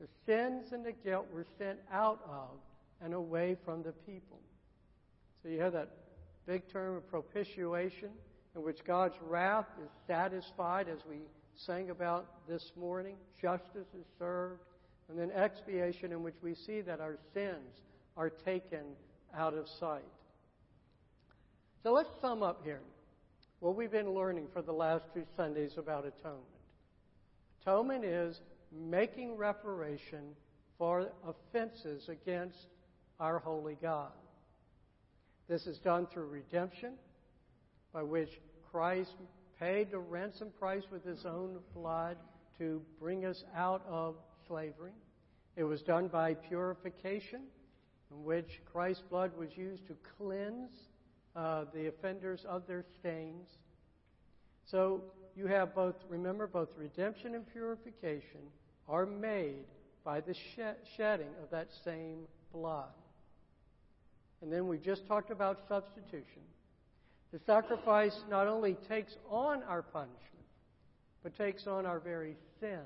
The 0.00 0.08
sins 0.26 0.72
and 0.72 0.84
the 0.84 0.92
guilt 0.92 1.26
were 1.32 1.46
sent 1.58 1.78
out 1.92 2.20
of 2.28 2.58
and 3.00 3.14
away 3.14 3.56
from 3.64 3.82
the 3.82 3.92
people. 3.92 4.40
So 5.42 5.48
you 5.48 5.60
have 5.60 5.72
that 5.72 5.90
big 6.46 6.68
term 6.70 6.96
of 6.96 7.08
propitiation, 7.08 8.10
in 8.54 8.62
which 8.62 8.84
God's 8.84 9.16
wrath 9.26 9.66
is 9.82 9.90
satisfied, 10.06 10.88
as 10.88 10.98
we 11.08 11.16
sang 11.54 11.90
about 11.90 12.26
this 12.48 12.72
morning. 12.76 13.16
Justice 13.40 13.88
is 13.98 14.06
served. 14.18 14.60
And 15.08 15.18
then 15.18 15.30
expiation, 15.30 16.12
in 16.12 16.22
which 16.22 16.34
we 16.42 16.54
see 16.54 16.80
that 16.80 17.00
our 17.00 17.16
sins 17.32 17.82
are 18.16 18.30
taken 18.30 18.82
out 19.34 19.54
of 19.54 19.68
sight. 19.68 20.02
So 21.82 21.92
let's 21.92 22.10
sum 22.20 22.42
up 22.42 22.62
here 22.64 22.80
what 23.60 23.76
we've 23.76 23.90
been 23.90 24.10
learning 24.10 24.48
for 24.52 24.62
the 24.62 24.72
last 24.72 25.04
two 25.14 25.24
Sundays 25.36 25.78
about 25.78 26.04
atonement. 26.04 26.44
Atonement 27.62 28.04
is 28.04 28.40
making 28.72 29.36
reparation 29.36 30.34
for 30.78 31.08
offenses 31.26 32.08
against 32.08 32.66
our 33.20 33.38
holy 33.38 33.76
God. 33.80 34.12
This 35.48 35.66
is 35.66 35.78
done 35.78 36.06
through 36.06 36.26
redemption, 36.26 36.94
by 37.92 38.02
which 38.02 38.40
Christ 38.70 39.14
paid 39.58 39.90
the 39.90 39.98
ransom 39.98 40.48
price 40.58 40.82
with 40.90 41.04
his 41.04 41.24
own 41.24 41.58
blood 41.74 42.16
to 42.58 42.82
bring 43.00 43.24
us 43.24 43.44
out 43.54 43.84
of 43.88 44.16
slavery. 44.46 44.92
It 45.56 45.64
was 45.64 45.82
done 45.82 46.08
by 46.08 46.34
purification, 46.34 47.42
in 48.10 48.24
which 48.24 48.60
Christ's 48.70 49.02
blood 49.08 49.32
was 49.38 49.56
used 49.56 49.86
to 49.86 49.96
cleanse 50.18 50.70
uh, 51.34 51.64
the 51.72 51.86
offenders 51.88 52.44
of 52.46 52.66
their 52.66 52.84
stains. 52.98 53.48
So 54.64 55.02
you 55.36 55.46
have 55.46 55.74
both, 55.74 55.96
remember, 56.08 56.46
both 56.46 56.68
redemption 56.76 57.34
and 57.34 57.46
purification 57.52 58.40
are 58.88 59.06
made 59.06 59.64
by 60.04 60.20
the 60.20 60.34
shedding 60.96 61.34
of 61.42 61.50
that 61.50 61.68
same 61.84 62.20
blood. 62.52 62.88
And 64.40 64.52
then 64.52 64.68
we 64.68 64.78
just 64.78 65.06
talked 65.06 65.30
about 65.30 65.60
substitution. 65.68 66.42
The 67.32 67.40
sacrifice 67.44 68.16
not 68.30 68.46
only 68.46 68.76
takes 68.88 69.16
on 69.28 69.62
our 69.64 69.82
punishment, 69.82 70.22
but 71.22 71.36
takes 71.36 71.66
on 71.66 71.84
our 71.84 71.98
very 71.98 72.36
sin 72.60 72.80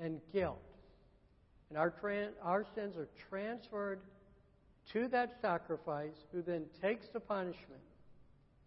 and 0.00 0.20
guilt. 0.32 0.58
And 1.68 1.78
our, 1.78 1.92
our 2.42 2.64
sins 2.74 2.96
are 2.96 3.08
transferred 3.28 4.00
to 4.92 5.08
that 5.08 5.34
sacrifice, 5.40 6.14
who 6.32 6.42
then 6.42 6.64
takes 6.80 7.08
the 7.08 7.20
punishment, 7.20 7.80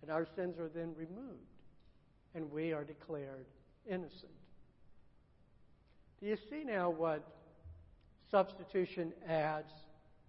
and 0.02 0.12
our 0.12 0.28
sins 0.36 0.60
are 0.60 0.70
then 0.70 0.94
removed, 0.96 1.57
and 2.36 2.52
we 2.52 2.74
are 2.74 2.84
declared 2.84 3.46
innocent. 3.90 4.32
Do 6.20 6.28
you 6.28 6.38
see 6.50 6.63
now 6.63 6.90
what 6.90 7.24
substitution 8.32 9.13
adds 9.28 9.72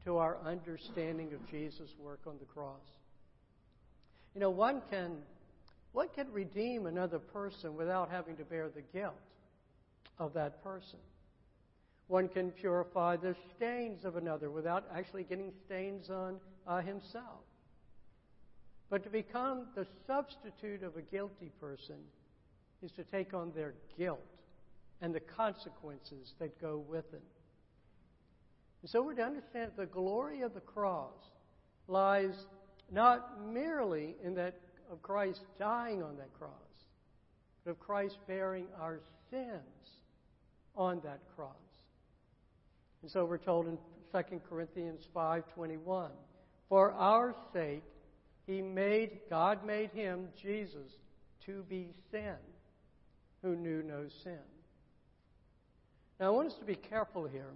to 0.05 0.19
our 0.19 0.39
understanding 0.45 1.33
of 1.33 1.51
Jesus' 1.51 1.95
work 1.99 2.21
on 2.27 2.37
the 2.39 2.45
cross? 2.45 2.85
You 4.35 4.41
know, 4.41 4.51
one 4.51 4.83
can 4.91 5.17
one 5.93 6.09
can 6.15 6.31
redeem 6.33 6.87
another 6.87 7.19
person 7.19 7.75
without 7.75 8.11
having 8.11 8.37
to 8.37 8.45
bear 8.45 8.69
the 8.69 8.83
guilt 8.93 9.15
of 10.19 10.35
that 10.35 10.63
person. 10.63 10.99
One 12.07 12.29
can 12.29 12.51
purify 12.53 13.17
the 13.17 13.35
stains 13.57 14.05
of 14.05 14.17
another 14.17 14.51
without 14.51 14.85
actually 14.95 15.25
getting 15.25 15.53
stains 15.67 16.11
on 16.11 16.37
uh, 16.67 16.81
himself. 16.81 17.41
But 18.91 19.05
to 19.05 19.11
become 19.11 19.67
the 19.75 19.87
substitute 20.07 20.83
of 20.83 20.97
a 20.97 21.03
guilty 21.03 21.51
person 21.61 21.97
is 22.83 22.91
to 22.93 23.05
take 23.05 23.35
on 23.35 23.53
their 23.55 23.75
guilt 23.99 24.21
and 25.01 25.15
the 25.15 25.21
consequences 25.21 26.35
that 26.39 26.61
go 26.61 26.79
with 26.89 27.13
it. 27.13 27.23
And 28.83 28.91
so 28.91 29.03
we're 29.03 29.15
to 29.15 29.25
understand 29.25 29.73
the 29.77 29.87
glory 29.87 30.43
of 30.43 30.55
the 30.55 30.61
cross 30.61 31.13
lies 31.87 32.47
not 32.91 33.45
merely 33.47 34.15
in 34.25 34.35
that 34.35 34.55
of 34.91 35.03
Christ 35.03 35.43
dying 35.59 36.03
on 36.03 36.17
that 36.17 36.33
cross, 36.33 36.51
but 37.65 37.73
of 37.73 37.79
Christ 37.79 38.17
bearing 38.27 38.67
our 38.81 39.01
sins 39.31 40.01
on 40.75 41.01
that 41.05 41.21
cross. 41.37 41.53
And 43.03 43.11
so 43.11 43.25
we're 43.25 43.39
told 43.39 43.67
in 43.67 43.79
2 44.13 44.41
Corinthians 44.49 45.07
5:21, 45.15 46.13
"For 46.69 46.93
our 46.93 47.35
sake 47.53 47.85
he 48.49 48.63
made 48.63 49.21
God 49.31 49.65
made 49.65 49.91
him 49.91 50.29
Jesus 50.41 50.91
to 51.47 51.63
be 51.69 51.93
sin 52.11 52.35
who 53.43 53.55
knew 53.55 53.83
no 53.83 54.09
sin." 54.25 54.41
Now 56.19 56.27
I 56.27 56.31
want 56.31 56.49
us 56.49 56.59
to 56.59 56.65
be 56.65 56.75
careful 56.75 57.29
here. 57.29 57.53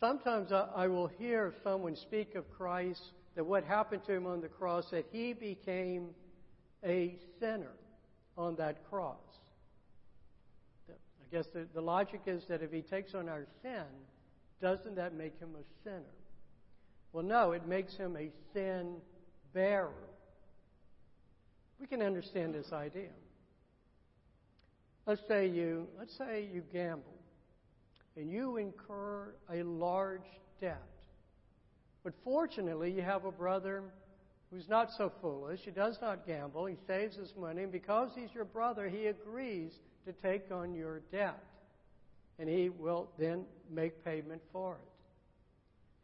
Sometimes 0.00 0.52
I, 0.52 0.68
I 0.74 0.88
will 0.88 1.06
hear 1.06 1.54
someone 1.64 1.96
speak 1.96 2.34
of 2.34 2.50
Christ 2.50 3.00
that 3.36 3.44
what 3.44 3.64
happened 3.64 4.04
to 4.06 4.12
him 4.12 4.26
on 4.26 4.40
the 4.40 4.48
cross 4.48 4.90
that 4.90 5.06
he 5.12 5.32
became 5.32 6.10
a 6.84 7.16
sinner 7.38 7.72
on 8.36 8.56
that 8.56 8.88
cross. 8.90 9.16
I 10.90 11.34
guess 11.34 11.46
the, 11.52 11.66
the 11.74 11.80
logic 11.80 12.22
is 12.26 12.44
that 12.48 12.62
if 12.62 12.72
he 12.72 12.82
takes 12.82 13.14
on 13.14 13.28
our 13.28 13.46
sin, 13.62 13.84
doesn't 14.60 14.96
that 14.96 15.14
make 15.14 15.38
him 15.38 15.50
a 15.58 15.64
sinner? 15.84 16.02
Well, 17.16 17.24
no, 17.24 17.52
it 17.52 17.66
makes 17.66 17.96
him 17.96 18.14
a 18.14 18.30
sin 18.52 18.96
bearer. 19.54 19.88
We 21.80 21.86
can 21.86 22.02
understand 22.02 22.54
this 22.54 22.74
idea. 22.74 23.08
Let's 25.06 25.22
say 25.26 25.48
you 25.48 25.86
let's 25.98 26.14
say 26.18 26.46
you 26.52 26.62
gamble 26.70 27.16
and 28.18 28.30
you 28.30 28.58
incur 28.58 29.34
a 29.50 29.62
large 29.62 30.28
debt. 30.60 30.82
But 32.04 32.12
fortunately, 32.22 32.90
you 32.90 33.00
have 33.00 33.24
a 33.24 33.32
brother 33.32 33.84
who's 34.50 34.68
not 34.68 34.90
so 34.98 35.10
foolish. 35.22 35.60
He 35.64 35.70
does 35.70 35.96
not 36.02 36.26
gamble. 36.26 36.66
He 36.66 36.76
saves 36.86 37.16
his 37.16 37.32
money. 37.34 37.62
And 37.62 37.72
because 37.72 38.10
he's 38.14 38.34
your 38.34 38.44
brother, 38.44 38.90
he 38.90 39.06
agrees 39.06 39.72
to 40.04 40.12
take 40.12 40.52
on 40.52 40.74
your 40.74 41.00
debt. 41.10 41.42
And 42.38 42.46
he 42.46 42.68
will 42.68 43.08
then 43.18 43.46
make 43.70 44.04
payment 44.04 44.42
for 44.52 44.74
it. 44.74 44.95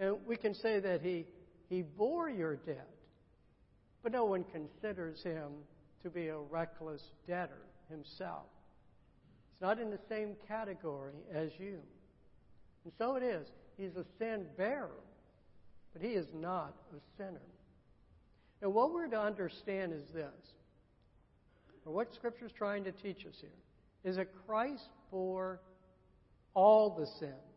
And 0.02 0.16
we 0.26 0.36
can 0.36 0.52
say 0.52 0.80
that 0.80 1.00
he, 1.00 1.26
he 1.68 1.82
bore 1.82 2.28
your 2.28 2.56
debt, 2.56 2.90
but 4.02 4.10
no 4.10 4.24
one 4.24 4.44
considers 4.52 5.22
him 5.22 5.52
to 6.02 6.10
be 6.10 6.26
a 6.26 6.36
reckless 6.36 7.00
debtor 7.28 7.62
himself. 7.88 8.46
He's 9.52 9.60
not 9.60 9.78
in 9.78 9.90
the 9.90 10.00
same 10.08 10.34
category 10.48 11.14
as 11.32 11.50
you. 11.56 11.78
And 12.82 12.92
so 12.98 13.14
it 13.14 13.22
is. 13.22 13.46
He's 13.78 13.94
a 13.94 14.04
sin 14.18 14.46
bearer, 14.56 14.90
but 15.92 16.02
he 16.02 16.14
is 16.14 16.26
not 16.34 16.74
a 16.92 16.98
sinner. 17.16 17.46
And 18.60 18.74
what 18.74 18.92
we're 18.92 19.06
to 19.06 19.20
understand 19.20 19.92
is 19.92 20.12
this, 20.12 20.24
or 21.86 21.92
what 21.92 22.12
Scripture 22.12 22.46
is 22.46 22.52
trying 22.52 22.82
to 22.84 22.92
teach 22.92 23.24
us 23.24 23.36
here, 23.40 23.50
is 24.02 24.16
that 24.16 24.26
Christ 24.48 24.88
bore 25.12 25.60
all 26.54 26.90
the 26.90 27.06
sins. 27.20 27.51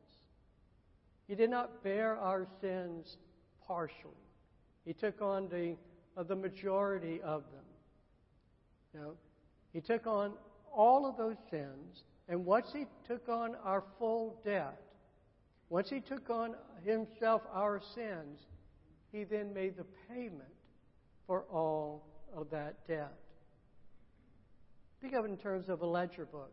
He 1.27 1.35
did 1.35 1.49
not 1.49 1.83
bear 1.83 2.17
our 2.17 2.47
sins 2.61 3.17
partially. 3.67 4.11
He 4.85 4.93
took 4.93 5.21
on 5.21 5.49
the, 5.49 5.75
uh, 6.15 6.23
the 6.23 6.35
majority 6.35 7.21
of 7.21 7.43
them. 7.51 7.63
You 8.93 8.99
know, 8.99 9.13
he 9.73 9.81
took 9.81 10.05
on 10.07 10.33
all 10.73 11.05
of 11.05 11.17
those 11.17 11.37
sins, 11.49 12.03
and 12.29 12.45
once 12.45 12.67
he 12.71 12.85
took 13.07 13.27
on 13.27 13.55
our 13.63 13.83
full 13.97 14.39
debt, 14.45 14.81
once 15.69 15.89
he 15.89 15.99
took 15.99 16.29
on 16.29 16.55
himself 16.83 17.41
our 17.51 17.81
sins, 17.95 18.39
he 19.11 19.23
then 19.23 19.53
made 19.53 19.77
the 19.77 19.85
payment 20.07 20.43
for 21.25 21.45
all 21.51 22.05
of 22.35 22.49
that 22.51 22.87
debt. 22.87 23.13
Think 25.01 25.13
of 25.13 25.25
it 25.25 25.29
in 25.29 25.37
terms 25.37 25.69
of 25.69 25.81
a 25.81 25.85
ledger 25.85 26.25
book. 26.25 26.51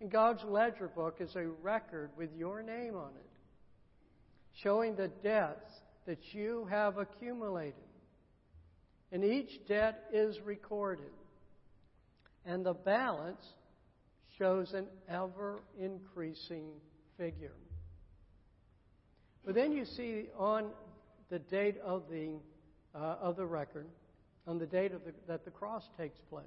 And 0.00 0.10
God's 0.10 0.44
ledger 0.44 0.88
book 0.88 1.16
is 1.20 1.34
a 1.36 1.46
record 1.46 2.10
with 2.16 2.30
your 2.36 2.62
name 2.62 2.96
on 2.96 3.10
it, 3.16 3.30
showing 4.62 4.94
the 4.94 5.08
debts 5.22 5.72
that 6.06 6.18
you 6.32 6.66
have 6.70 6.98
accumulated. 6.98 7.74
And 9.12 9.24
each 9.24 9.66
debt 9.68 10.04
is 10.12 10.38
recorded. 10.44 11.12
And 12.44 12.64
the 12.64 12.74
balance 12.74 13.44
shows 14.38 14.72
an 14.72 14.86
ever 15.08 15.62
increasing 15.78 16.66
figure. 17.16 17.54
But 19.44 19.54
then 19.54 19.72
you 19.72 19.84
see 19.84 20.26
on 20.36 20.70
the 21.30 21.38
date 21.38 21.76
of 21.84 22.04
the, 22.10 22.38
uh, 22.94 23.16
of 23.20 23.36
the 23.36 23.46
record, 23.46 23.86
on 24.46 24.58
the 24.58 24.66
date 24.66 24.92
the, 25.04 25.12
that 25.28 25.44
the 25.44 25.50
cross 25.50 25.84
takes 25.98 26.18
place, 26.28 26.44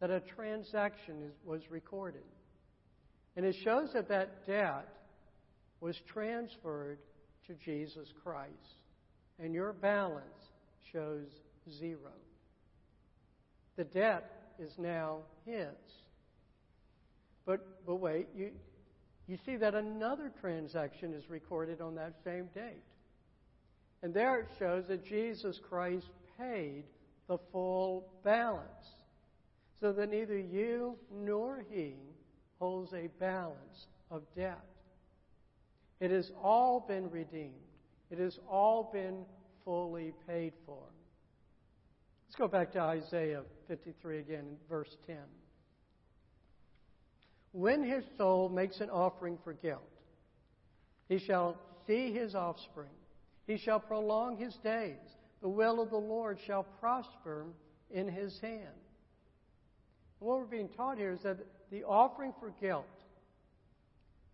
that 0.00 0.10
a 0.10 0.20
transaction 0.20 1.22
is, 1.22 1.32
was 1.44 1.62
recorded. 1.70 2.22
And 3.36 3.46
it 3.46 3.56
shows 3.64 3.90
that 3.94 4.08
that 4.08 4.46
debt 4.46 4.88
was 5.80 5.96
transferred 6.12 6.98
to 7.48 7.54
Jesus 7.54 8.12
Christ. 8.22 8.52
And 9.40 9.52
your 9.52 9.72
balance 9.72 10.52
shows 10.92 11.26
zero. 11.78 12.12
The 13.76 13.84
debt 13.84 14.30
is 14.58 14.72
now 14.78 15.18
His. 15.44 15.66
But, 17.46 17.86
but 17.86 17.96
wait, 17.96 18.28
you, 18.36 18.50
you 19.26 19.38
see 19.46 19.56
that 19.56 19.74
another 19.74 20.32
transaction 20.40 21.14
is 21.14 21.28
recorded 21.30 21.80
on 21.80 21.94
that 21.96 22.14
same 22.24 22.46
date. 22.54 22.82
And 24.02 24.14
there 24.14 24.40
it 24.40 24.48
shows 24.58 24.84
that 24.88 25.04
Jesus 25.04 25.60
Christ 25.68 26.06
paid 26.38 26.84
the 27.28 27.38
full 27.52 28.08
balance. 28.24 28.64
So 29.80 29.92
that 29.92 30.10
neither 30.10 30.38
you 30.38 30.96
nor 31.14 31.64
he 31.70 31.94
holds 32.58 32.92
a 32.92 33.08
balance 33.20 33.86
of 34.10 34.22
debt. 34.34 34.64
It 36.00 36.10
has 36.10 36.30
all 36.42 36.80
been 36.80 37.10
redeemed. 37.10 37.54
It 38.10 38.18
has 38.18 38.38
all 38.48 38.90
been 38.92 39.24
fully 39.64 40.12
paid 40.26 40.52
for. 40.64 40.82
Let's 42.26 42.36
go 42.36 42.48
back 42.48 42.72
to 42.72 42.80
Isaiah 42.80 43.42
53 43.68 44.18
again, 44.18 44.56
verse 44.68 44.96
10 45.06 45.16
when 47.52 47.82
his 47.82 48.04
soul 48.16 48.48
makes 48.48 48.80
an 48.80 48.90
offering 48.90 49.38
for 49.42 49.52
guilt, 49.52 49.82
he 51.08 51.18
shall 51.18 51.56
see 51.86 52.12
his 52.12 52.34
offspring. 52.34 52.90
He 53.46 53.56
shall 53.56 53.80
prolong 53.80 54.36
his 54.36 54.54
days. 54.56 54.98
The 55.40 55.48
will 55.48 55.80
of 55.80 55.90
the 55.90 55.96
Lord 55.96 56.38
shall 56.46 56.64
prosper 56.80 57.46
in 57.90 58.08
his 58.08 58.38
hand. 58.40 58.62
And 60.20 60.28
what 60.28 60.38
we're 60.38 60.44
being 60.44 60.68
taught 60.68 60.98
here 60.98 61.12
is 61.12 61.22
that 61.22 61.38
the 61.70 61.84
offering 61.84 62.34
for 62.38 62.52
guilt, 62.60 62.86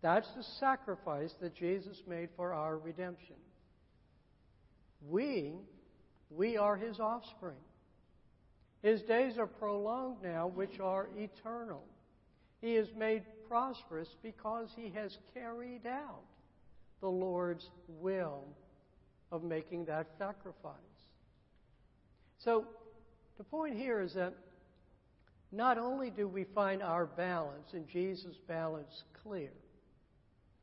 that's 0.05 0.29
the 0.35 0.43
sacrifice 0.59 1.33
that 1.41 1.55
Jesus 1.55 2.03
made 2.07 2.29
for 2.35 2.53
our 2.53 2.77
redemption. 2.77 3.37
We, 5.09 5.53
we 6.29 6.57
are 6.57 6.75
his 6.75 6.99
offspring. 6.99 7.57
His 8.83 9.01
days 9.01 9.39
are 9.39 9.47
prolonged 9.47 10.17
now, 10.21 10.45
which 10.45 10.79
are 10.79 11.09
eternal. 11.17 11.81
He 12.61 12.75
is 12.75 12.87
made 12.95 13.23
prosperous 13.49 14.09
because 14.21 14.69
he 14.75 14.91
has 14.93 15.17
carried 15.33 15.87
out 15.87 16.21
the 17.01 17.09
Lord's 17.09 17.67
will 17.87 18.43
of 19.31 19.43
making 19.43 19.85
that 19.85 20.05
sacrifice. 20.19 20.75
So, 22.37 22.65
the 23.39 23.43
point 23.43 23.75
here 23.75 24.01
is 24.01 24.13
that 24.13 24.35
not 25.51 25.79
only 25.79 26.11
do 26.11 26.27
we 26.27 26.43
find 26.43 26.83
our 26.83 27.07
balance 27.07 27.73
and 27.73 27.87
Jesus' 27.87 28.37
balance 28.47 29.03
clear, 29.23 29.49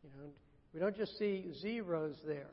you 0.03 0.11
know, 0.17 0.29
we 0.75 0.81
don't 0.81 0.97
just 0.97 1.19
see 1.19 1.53
zeros 1.61 2.17
there, 2.27 2.51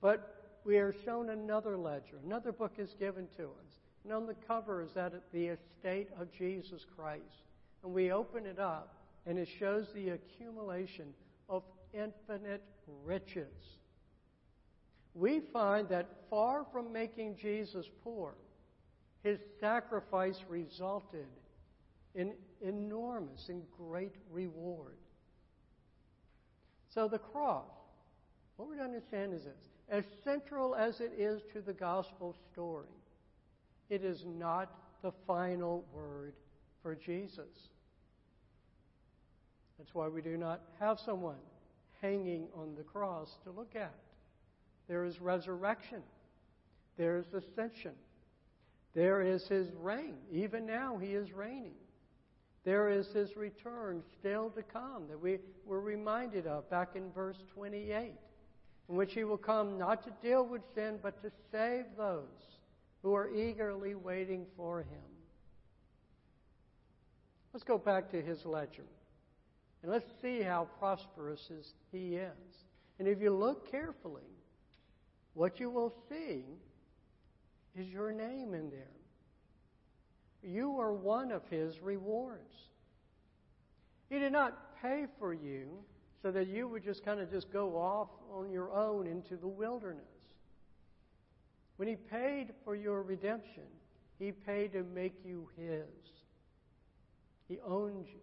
but 0.00 0.60
we 0.64 0.78
are 0.78 0.94
shown 1.04 1.30
another 1.30 1.76
ledger. 1.76 2.18
Another 2.24 2.52
book 2.52 2.72
is 2.78 2.94
given 2.98 3.28
to 3.36 3.44
us. 3.44 3.80
And 4.04 4.12
on 4.12 4.26
the 4.26 4.36
cover 4.46 4.82
is 4.82 4.90
that 4.94 5.12
the 5.32 5.46
estate 5.46 6.08
of 6.20 6.32
Jesus 6.32 6.84
Christ. 6.96 7.22
And 7.82 7.92
we 7.92 8.12
open 8.12 8.46
it 8.46 8.58
up, 8.58 8.94
and 9.26 9.38
it 9.38 9.48
shows 9.58 9.86
the 9.94 10.10
accumulation 10.10 11.06
of 11.48 11.62
infinite 11.92 12.62
riches. 13.04 13.46
We 15.14 15.40
find 15.52 15.88
that 15.88 16.08
far 16.28 16.66
from 16.72 16.92
making 16.92 17.36
Jesus 17.36 17.86
poor, 18.04 18.34
his 19.22 19.38
sacrifice 19.60 20.38
resulted 20.48 21.26
in 22.14 22.32
enormous 22.60 23.48
and 23.48 23.62
great 23.76 24.14
reward. 24.30 24.98
So 26.96 27.08
the 27.08 27.18
cross, 27.18 27.68
what 28.56 28.70
we're 28.70 28.76
to 28.76 28.82
understand 28.82 29.34
is 29.34 29.44
this 29.44 29.52
as 29.90 30.02
central 30.24 30.74
as 30.74 31.00
it 31.00 31.12
is 31.18 31.42
to 31.52 31.60
the 31.60 31.74
gospel 31.74 32.34
story, 32.50 32.88
it 33.90 34.02
is 34.02 34.24
not 34.26 34.72
the 35.02 35.12
final 35.26 35.84
word 35.92 36.32
for 36.82 36.94
Jesus. 36.94 37.68
That's 39.76 39.94
why 39.94 40.08
we 40.08 40.22
do 40.22 40.38
not 40.38 40.62
have 40.80 40.98
someone 40.98 41.36
hanging 42.00 42.48
on 42.56 42.74
the 42.74 42.82
cross 42.82 43.28
to 43.44 43.50
look 43.50 43.76
at. 43.76 43.94
There 44.88 45.04
is 45.04 45.20
resurrection. 45.20 46.02
There 46.96 47.18
is 47.18 47.26
ascension. 47.34 47.92
There 48.94 49.20
is 49.20 49.46
his 49.48 49.68
reign. 49.82 50.16
Even 50.32 50.64
now, 50.64 50.96
he 50.96 51.08
is 51.08 51.30
reigning. 51.30 51.74
There 52.66 52.88
is 52.88 53.06
his 53.12 53.36
return 53.36 54.02
still 54.18 54.50
to 54.50 54.62
come 54.64 55.04
that 55.08 55.22
we 55.22 55.38
were 55.64 55.80
reminded 55.80 56.48
of 56.48 56.68
back 56.68 56.96
in 56.96 57.12
verse 57.12 57.36
28, 57.54 58.10
in 58.88 58.96
which 58.96 59.14
he 59.14 59.22
will 59.22 59.36
come 59.36 59.78
not 59.78 60.02
to 60.02 60.10
deal 60.20 60.44
with 60.44 60.62
sin, 60.74 60.98
but 61.00 61.22
to 61.22 61.30
save 61.52 61.84
those 61.96 62.58
who 63.04 63.14
are 63.14 63.30
eagerly 63.32 63.94
waiting 63.94 64.46
for 64.56 64.80
him. 64.80 65.14
Let's 67.52 67.62
go 67.62 67.78
back 67.78 68.10
to 68.10 68.20
his 68.20 68.44
ledger. 68.44 68.82
And 69.84 69.92
let's 69.92 70.10
see 70.20 70.42
how 70.42 70.66
prosperous 70.80 71.48
he 71.92 72.16
is. 72.16 72.64
And 72.98 73.06
if 73.06 73.20
you 73.20 73.32
look 73.32 73.70
carefully, 73.70 74.22
what 75.34 75.60
you 75.60 75.70
will 75.70 75.94
see 76.08 76.42
is 77.76 77.86
your 77.86 78.10
name 78.10 78.54
in 78.54 78.70
there. 78.70 79.05
You 80.42 80.78
are 80.80 80.92
one 80.92 81.32
of 81.32 81.42
his 81.48 81.80
rewards. 81.80 82.54
He 84.08 84.18
did 84.18 84.32
not 84.32 84.80
pay 84.80 85.06
for 85.18 85.34
you 85.34 85.68
so 86.22 86.30
that 86.30 86.46
you 86.48 86.68
would 86.68 86.84
just 86.84 87.04
kind 87.04 87.20
of 87.20 87.30
just 87.30 87.52
go 87.52 87.76
off 87.76 88.08
on 88.32 88.50
your 88.50 88.72
own 88.72 89.06
into 89.06 89.36
the 89.36 89.48
wilderness. 89.48 90.04
When 91.76 91.88
he 91.88 91.96
paid 91.96 92.52
for 92.64 92.74
your 92.74 93.02
redemption, 93.02 93.64
he 94.18 94.32
paid 94.32 94.72
to 94.72 94.82
make 94.82 95.14
you 95.24 95.48
his. 95.56 95.84
He 97.48 97.58
owned 97.66 98.06
you. 98.08 98.20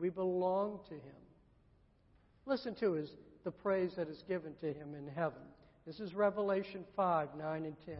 We 0.00 0.08
belong 0.08 0.80
to 0.88 0.94
him. 0.94 1.22
Listen 2.46 2.74
to 2.76 2.92
his 2.92 3.10
the 3.44 3.50
praise 3.50 3.94
that 3.96 4.08
is 4.08 4.22
given 4.28 4.52
to 4.60 4.72
him 4.72 4.94
in 4.94 5.06
heaven. 5.14 5.40
This 5.86 6.00
is 6.00 6.14
Revelation 6.14 6.84
5, 6.96 7.28
9, 7.38 7.64
and 7.64 7.76
10. 7.86 7.96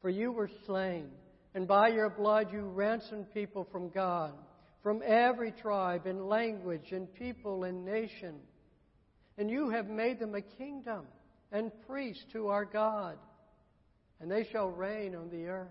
For 0.00 0.10
you 0.10 0.32
were 0.32 0.50
slain, 0.66 1.10
and 1.58 1.66
by 1.66 1.88
your 1.88 2.08
blood 2.08 2.52
you 2.52 2.60
ransomed 2.60 3.34
people 3.34 3.66
from 3.72 3.88
God, 3.88 4.32
from 4.80 5.02
every 5.04 5.50
tribe 5.50 6.06
and 6.06 6.28
language 6.28 6.92
and 6.92 7.12
people 7.16 7.64
and 7.64 7.84
nation. 7.84 8.36
And 9.36 9.50
you 9.50 9.68
have 9.70 9.88
made 9.88 10.20
them 10.20 10.36
a 10.36 10.40
kingdom 10.40 11.04
and 11.50 11.72
priests 11.88 12.22
to 12.32 12.46
our 12.46 12.64
God, 12.64 13.18
and 14.20 14.30
they 14.30 14.46
shall 14.52 14.68
reign 14.68 15.16
on 15.16 15.30
the 15.30 15.46
earth. 15.46 15.66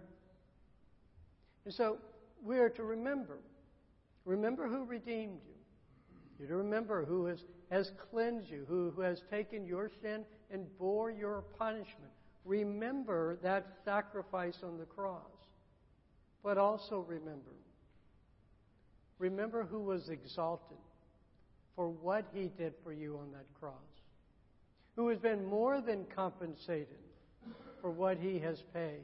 And 1.63 1.73
so 1.73 1.99
we 2.43 2.57
are 2.57 2.69
to 2.71 2.83
remember 2.83 3.39
Remember 4.25 4.67
who 4.67 4.83
redeemed 4.83 5.39
you. 5.47 5.55
You 6.37 6.47
to 6.47 6.57
remember 6.57 7.05
who 7.05 7.27
has, 7.27 7.39
has 7.71 7.89
cleansed 8.11 8.49
you, 8.49 8.65
who, 8.67 8.91
who 8.93 8.99
has 9.03 9.21
taken 9.31 9.65
your 9.65 9.89
sin 10.01 10.25
and 10.51 10.65
bore 10.77 11.09
your 11.09 11.45
punishment. 11.57 12.11
Remember 12.43 13.39
that 13.41 13.67
sacrifice 13.85 14.57
on 14.65 14.77
the 14.77 14.83
cross. 14.83 15.21
But 16.47 16.57
also 16.57 17.03
remember. 17.09 17.51
Remember 19.19 19.65
who 19.65 19.81
was 19.81 20.07
exalted 20.07 20.77
for 21.75 21.89
what 21.89 22.23
he 22.33 22.49
did 22.57 22.73
for 22.85 22.93
you 22.93 23.17
on 23.17 23.33
that 23.33 23.43
cross. 23.59 23.73
Who 24.95 25.09
has 25.09 25.17
been 25.17 25.45
more 25.45 25.81
than 25.81 26.05
compensated 26.15 27.03
for 27.81 27.91
what 27.91 28.17
he 28.17 28.39
has 28.39 28.63
paid. 28.73 29.03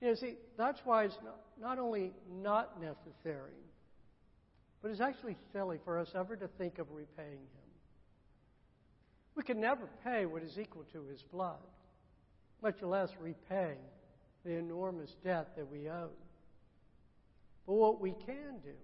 You 0.00 0.08
know, 0.08 0.14
see, 0.14 0.36
that's 0.56 0.80
why 0.84 1.04
it's 1.04 1.18
not, 1.22 1.40
not 1.60 1.78
only 1.78 2.14
not 2.40 2.80
necessary, 2.80 3.60
but 4.80 4.92
it's 4.92 5.02
actually 5.02 5.36
silly 5.52 5.78
for 5.84 5.98
us 5.98 6.08
ever 6.14 6.36
to 6.36 6.48
think 6.56 6.78
of 6.78 6.90
repaying 6.90 7.32
him. 7.32 7.70
We 9.34 9.42
can 9.42 9.60
never 9.60 9.90
pay 10.04 10.24
what 10.24 10.42
is 10.42 10.58
equal 10.58 10.84
to 10.94 11.02
his 11.04 11.20
blood, 11.30 11.58
much 12.62 12.80
less 12.80 13.10
repay 13.20 13.76
the 14.44 14.52
enormous 14.52 15.14
debt 15.24 15.56
that 15.56 15.70
we 15.70 15.88
owe. 15.88 16.10
But 17.66 17.74
what 17.74 18.00
we 18.00 18.12
can 18.12 18.58
do 18.62 18.74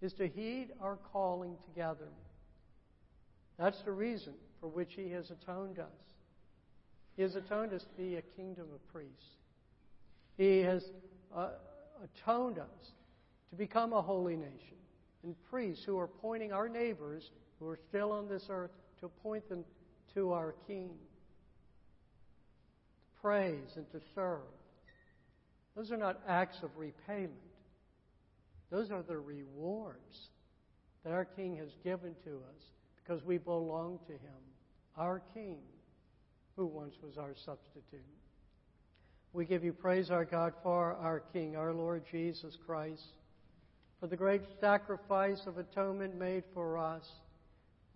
is 0.00 0.12
to 0.14 0.26
heed 0.26 0.68
our 0.80 0.96
calling 1.12 1.56
together. 1.66 2.08
That's 3.58 3.80
the 3.82 3.92
reason 3.92 4.32
for 4.60 4.68
which 4.68 4.94
he 4.94 5.10
has 5.10 5.30
atoned 5.30 5.78
us. 5.78 5.86
He 7.16 7.22
has 7.22 7.36
atoned 7.36 7.74
us 7.74 7.82
to 7.82 8.02
be 8.02 8.16
a 8.16 8.22
kingdom 8.22 8.66
of 8.74 8.92
priests. 8.92 9.36
He 10.38 10.60
has 10.60 10.90
uh, 11.36 11.50
atoned 12.02 12.58
us 12.58 12.92
to 13.50 13.56
become 13.56 13.92
a 13.92 14.00
holy 14.00 14.36
nation 14.36 14.78
and 15.22 15.34
priests 15.50 15.84
who 15.84 15.98
are 15.98 16.06
pointing 16.06 16.52
our 16.52 16.68
neighbors 16.68 17.30
who 17.58 17.68
are 17.68 17.78
still 17.88 18.12
on 18.12 18.28
this 18.28 18.46
earth 18.48 18.70
to 19.00 19.08
point 19.22 19.46
them 19.48 19.64
to 20.14 20.32
our 20.32 20.54
King. 20.66 20.90
Praise 23.22 23.76
and 23.76 23.90
to 23.92 24.00
serve. 24.14 24.40
Those 25.76 25.92
are 25.92 25.96
not 25.96 26.20
acts 26.26 26.58
of 26.62 26.70
repayment. 26.76 27.32
Those 28.70 28.90
are 28.90 29.02
the 29.02 29.18
rewards 29.18 30.28
that 31.04 31.12
our 31.12 31.24
King 31.24 31.56
has 31.56 31.70
given 31.84 32.14
to 32.24 32.30
us 32.30 32.62
because 32.96 33.24
we 33.24 33.38
belong 33.38 33.98
to 34.06 34.12
Him, 34.12 34.40
our 34.96 35.22
King, 35.34 35.58
who 36.56 36.66
once 36.66 36.94
was 37.02 37.18
our 37.18 37.34
substitute. 37.34 38.04
We 39.32 39.44
give 39.44 39.64
you 39.64 39.72
praise, 39.72 40.10
our 40.10 40.24
God, 40.24 40.54
for 40.62 40.94
our 40.94 41.20
King, 41.32 41.56
our 41.56 41.72
Lord 41.72 42.04
Jesus 42.10 42.56
Christ, 42.66 43.14
for 44.00 44.06
the 44.06 44.16
great 44.16 44.42
sacrifice 44.60 45.42
of 45.46 45.58
atonement 45.58 46.18
made 46.18 46.44
for 46.52 46.78
us. 46.78 47.06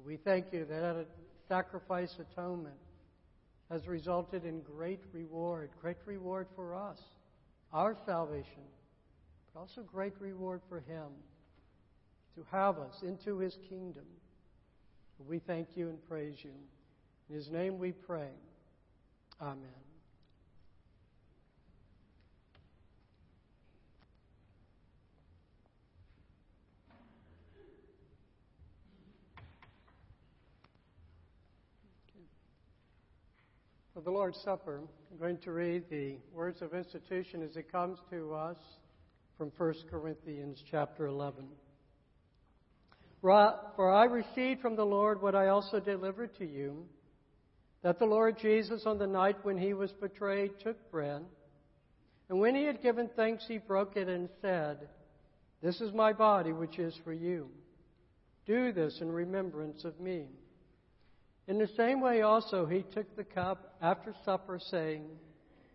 We 0.05 0.17
thank 0.17 0.53
you 0.53 0.65
that 0.65 0.83
at 0.83 0.97
a 0.97 1.07
sacrifice 1.49 2.15
atonement 2.19 2.77
has 3.71 3.87
resulted 3.89 4.45
in 4.45 4.61
great 4.61 5.01
reward, 5.13 5.71
great 5.81 5.97
reward 6.07 6.47
for 6.55 6.75
us, 6.75 6.99
our 7.73 7.97
salvation, 8.07 8.63
but 9.53 9.61
also 9.61 9.83
great 9.83 10.15
reward 10.21 10.61
for 10.69 10.81
Him 10.81 11.09
to 12.35 12.45
have 12.51 12.79
us 12.79 13.03
into 13.03 13.39
His 13.39 13.57
kingdom. 13.69 14.05
We 15.27 15.39
thank 15.39 15.69
you 15.77 15.89
and 15.89 16.05
praise 16.09 16.37
you. 16.43 16.51
In 17.29 17.37
His 17.37 17.51
name 17.51 17.79
we 17.79 17.93
pray. 17.93 18.29
Amen. 19.41 19.84
For 33.95 34.01
the 34.01 34.11
Lord's 34.11 34.41
Supper, 34.43 34.81
I'm 35.13 35.19
going 35.19 35.39
to 35.45 35.53
read 35.53 35.85
the 35.89 36.17
words 36.33 36.63
of 36.63 36.75
institution 36.75 37.45
as 37.45 37.57
it 37.57 37.71
comes 37.71 37.97
to 38.11 38.35
us 38.35 38.57
from 39.39 39.53
1 39.57 39.75
Corinthians 39.89 40.61
chapter 40.69 41.07
11. 41.07 41.45
For 43.21 43.93
I 43.93 44.07
received 44.07 44.63
from 44.63 44.75
the 44.75 44.85
Lord 44.85 45.23
what 45.23 45.37
I 45.37 45.47
also 45.47 45.79
delivered 45.79 46.37
to 46.39 46.45
you 46.45 46.87
that 47.85 48.01
the 48.01 48.05
Lord 48.05 48.37
Jesus, 48.37 48.83
on 48.85 48.99
the 48.99 49.07
night 49.07 49.37
when 49.45 49.57
he 49.57 49.75
was 49.75 49.93
betrayed, 49.93 50.59
took 50.59 50.91
bread. 50.91 51.23
And 52.29 52.41
when 52.41 52.57
he 52.57 52.65
had 52.65 52.83
given 52.83 53.09
thanks, 53.15 53.45
he 53.47 53.59
broke 53.59 53.97
it 53.97 54.09
and 54.09 54.29
said, 54.43 54.89
This 55.63 55.81
is 55.81 55.93
my 55.93 56.13
body, 56.13 56.51
which 56.51 56.81
is 56.81 56.99
for 57.05 57.13
you. 57.13 57.49
Do 58.45 58.73
this 58.73 58.99
in 59.01 59.13
remembrance 59.13 59.85
of 59.85 60.01
me. 60.01 60.25
In 61.47 61.59
the 61.59 61.69
same 61.77 62.01
way, 62.01 62.23
also, 62.23 62.65
he 62.65 62.83
took 62.83 63.15
the 63.17 63.25
cup 63.25 63.75
after 63.83 64.15
supper, 64.25 64.59
saying, 64.59 65.05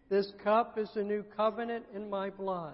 This 0.09 0.31
cup 0.43 0.77
is 0.77 0.89
the 0.93 1.03
new 1.03 1.23
covenant 1.23 1.85
in 1.93 2.09
my 2.09 2.29
blood. 2.29 2.73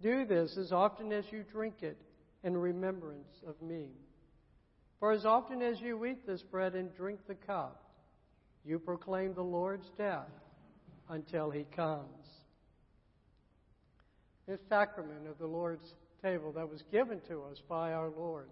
Do 0.00 0.24
this 0.24 0.56
as 0.56 0.70
often 0.70 1.12
as 1.12 1.24
you 1.32 1.42
drink 1.42 1.82
it 1.82 1.98
in 2.44 2.56
remembrance 2.56 3.42
of 3.46 3.60
me. 3.60 3.88
For 5.00 5.12
as 5.12 5.24
often 5.24 5.60
as 5.60 5.80
you 5.80 6.04
eat 6.06 6.26
this 6.26 6.42
bread 6.42 6.74
and 6.74 6.94
drink 6.94 7.20
the 7.26 7.34
cup, 7.34 7.82
you 8.64 8.78
proclaim 8.78 9.34
the 9.34 9.42
Lord's 9.42 9.90
death 9.96 10.30
until 11.08 11.50
he 11.50 11.64
comes. 11.74 12.26
This 14.46 14.60
sacrament 14.68 15.26
of 15.28 15.38
the 15.38 15.46
Lord's 15.46 15.94
table 16.22 16.52
that 16.52 16.68
was 16.68 16.82
given 16.90 17.20
to 17.28 17.42
us 17.44 17.60
by 17.68 17.92
our 17.92 18.10
Lord. 18.10 18.48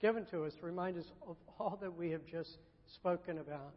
Given 0.00 0.26
to 0.26 0.44
us 0.44 0.54
to 0.60 0.66
remind 0.66 0.98
us 0.98 1.10
of 1.26 1.36
all 1.58 1.78
that 1.80 1.96
we 1.96 2.10
have 2.10 2.26
just 2.26 2.58
spoken 2.86 3.38
about, 3.38 3.74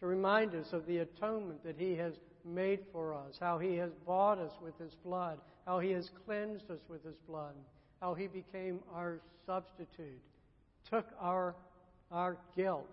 to 0.00 0.06
remind 0.06 0.54
us 0.54 0.72
of 0.72 0.86
the 0.86 0.98
atonement 0.98 1.62
that 1.64 1.76
He 1.78 1.94
has 1.96 2.14
made 2.44 2.80
for 2.92 3.14
us, 3.14 3.36
how 3.38 3.58
He 3.58 3.76
has 3.76 3.90
bought 4.06 4.38
us 4.38 4.52
with 4.62 4.78
His 4.78 4.94
blood, 5.04 5.38
how 5.66 5.78
He 5.78 5.90
has 5.90 6.10
cleansed 6.24 6.70
us 6.70 6.80
with 6.88 7.04
His 7.04 7.16
blood, 7.28 7.54
how 8.00 8.14
He 8.14 8.26
became 8.26 8.80
our 8.94 9.20
substitute, 9.44 10.22
took 10.88 11.06
our, 11.20 11.54
our 12.10 12.38
guilt, 12.56 12.88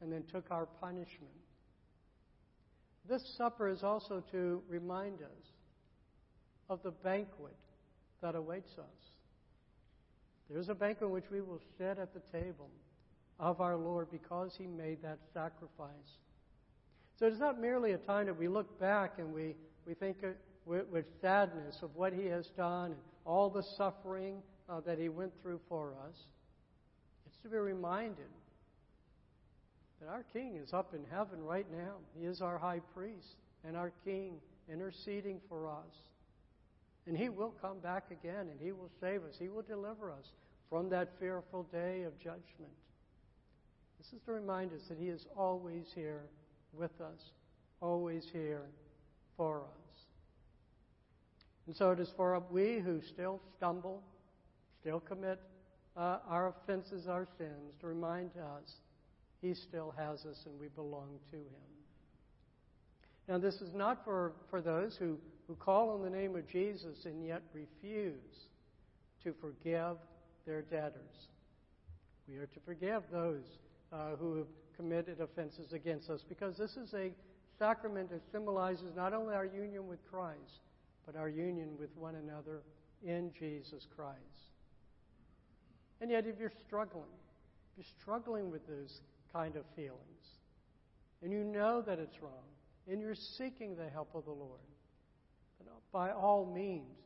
and 0.00 0.10
then 0.10 0.24
took 0.32 0.50
our 0.50 0.66
punishment. 0.80 1.32
This 3.08 3.22
supper 3.36 3.68
is 3.68 3.82
also 3.82 4.22
to 4.32 4.62
remind 4.68 5.20
us 5.20 5.52
of 6.70 6.82
the 6.82 6.90
banquet 6.90 7.56
that 8.22 8.34
awaits 8.34 8.72
us. 8.78 9.10
There's 10.50 10.68
a 10.68 10.74
banquet 10.74 11.10
which 11.10 11.30
we 11.30 11.40
will 11.40 11.60
sit 11.76 11.98
at 11.98 12.14
the 12.14 12.38
table 12.38 12.70
of 13.38 13.60
our 13.60 13.76
Lord 13.76 14.10
because 14.10 14.54
He 14.56 14.66
made 14.66 15.02
that 15.02 15.18
sacrifice. 15.32 16.18
So 17.18 17.26
it's 17.26 17.38
not 17.38 17.60
merely 17.60 17.92
a 17.92 17.98
time 17.98 18.26
that 18.26 18.38
we 18.38 18.48
look 18.48 18.78
back 18.80 19.14
and 19.18 19.32
we, 19.32 19.54
we 19.86 19.94
think 19.94 20.18
with, 20.64 21.04
sadness 21.20 21.80
of 21.82 21.94
what 21.96 22.12
He 22.12 22.26
has 22.26 22.46
done 22.56 22.92
and 22.92 23.00
all 23.24 23.50
the 23.50 23.62
suffering 23.62 24.42
uh, 24.68 24.80
that 24.80 24.98
He 24.98 25.08
went 25.08 25.32
through 25.42 25.60
for 25.68 25.94
us. 26.08 26.16
It's 27.26 27.38
to 27.42 27.48
be 27.48 27.56
reminded 27.56 28.28
that 30.00 30.08
our 30.08 30.24
King 30.32 30.56
is 30.56 30.72
up 30.72 30.94
in 30.94 31.00
heaven 31.10 31.42
right 31.42 31.66
now. 31.70 31.96
He 32.18 32.24
is 32.24 32.40
our 32.40 32.56
high 32.56 32.80
priest 32.94 33.36
and 33.66 33.76
our 33.76 33.92
King 34.04 34.34
interceding 34.70 35.40
for 35.48 35.68
us. 35.68 36.08
And 37.08 37.16
He 37.16 37.30
will 37.30 37.54
come 37.62 37.78
back 37.78 38.10
again 38.10 38.48
and 38.50 38.60
He 38.60 38.72
will 38.72 38.90
save 39.00 39.24
us. 39.24 39.34
He 39.38 39.48
will 39.48 39.62
deliver 39.62 40.12
us 40.12 40.26
from 40.68 40.90
that 40.90 41.08
fearful 41.18 41.62
day 41.72 42.02
of 42.02 42.16
judgment. 42.18 42.72
This 43.96 44.12
is 44.12 44.20
to 44.26 44.32
remind 44.32 44.72
us 44.74 44.82
that 44.88 44.98
He 44.98 45.08
is 45.08 45.26
always 45.34 45.86
here 45.94 46.24
with 46.74 47.00
us, 47.00 47.32
always 47.80 48.26
here 48.30 48.66
for 49.38 49.62
us. 49.62 50.02
And 51.66 51.74
so 51.74 51.90
it 51.92 52.00
is 52.00 52.12
for 52.14 52.42
we 52.50 52.78
who 52.78 53.00
still 53.02 53.40
stumble, 53.56 54.02
still 54.80 55.00
commit 55.00 55.40
uh, 55.96 56.18
our 56.28 56.48
offenses, 56.48 57.08
our 57.08 57.26
sins, 57.38 57.74
to 57.80 57.86
remind 57.86 58.30
us 58.36 58.74
He 59.40 59.54
still 59.54 59.94
has 59.96 60.26
us 60.26 60.44
and 60.44 60.60
we 60.60 60.68
belong 60.68 61.18
to 61.30 61.36
Him. 61.36 61.68
Now, 63.28 63.38
this 63.38 63.56
is 63.56 63.74
not 63.74 64.04
for, 64.04 64.32
for 64.50 64.60
those 64.60 64.96
who, 64.96 65.18
who 65.48 65.54
call 65.54 65.90
on 65.90 66.02
the 66.02 66.10
name 66.10 66.36
of 66.36 66.46
Jesus 66.46 67.06
and 67.06 67.26
yet 67.26 67.42
refuse 67.54 68.48
to 69.24 69.34
forgive 69.40 69.96
their 70.46 70.62
debtors. 70.62 71.28
We 72.28 72.36
are 72.36 72.46
to 72.46 72.60
forgive 72.66 73.02
those 73.10 73.44
uh, 73.92 74.16
who 74.20 74.36
have 74.36 74.46
committed 74.76 75.20
offenses 75.20 75.72
against 75.72 76.10
us 76.10 76.22
because 76.28 76.56
this 76.56 76.76
is 76.76 76.92
a 76.92 77.10
sacrament 77.58 78.10
that 78.10 78.20
symbolizes 78.30 78.94
not 78.94 79.14
only 79.14 79.34
our 79.34 79.46
union 79.46 79.88
with 79.88 79.98
Christ, 80.10 80.60
but 81.06 81.16
our 81.16 81.28
union 81.28 81.70
with 81.80 81.90
one 81.96 82.16
another 82.16 82.60
in 83.02 83.32
Jesus 83.38 83.86
Christ. 83.96 84.18
And 86.00 86.10
yet, 86.10 86.26
if 86.26 86.38
you're 86.38 86.52
struggling, 86.66 87.04
if 87.72 87.78
you're 87.78 87.94
struggling 88.00 88.50
with 88.50 88.66
those 88.68 89.00
kind 89.32 89.56
of 89.56 89.64
feelings, 89.74 89.96
and 91.22 91.32
you 91.32 91.42
know 91.42 91.82
that 91.82 91.98
it's 91.98 92.22
wrong, 92.22 92.46
and 92.86 93.00
you're 93.00 93.14
seeking 93.14 93.74
the 93.74 93.88
help 93.88 94.10
of 94.14 94.24
the 94.24 94.30
Lord, 94.30 94.60
by 95.92 96.10
all 96.10 96.44
means, 96.46 96.96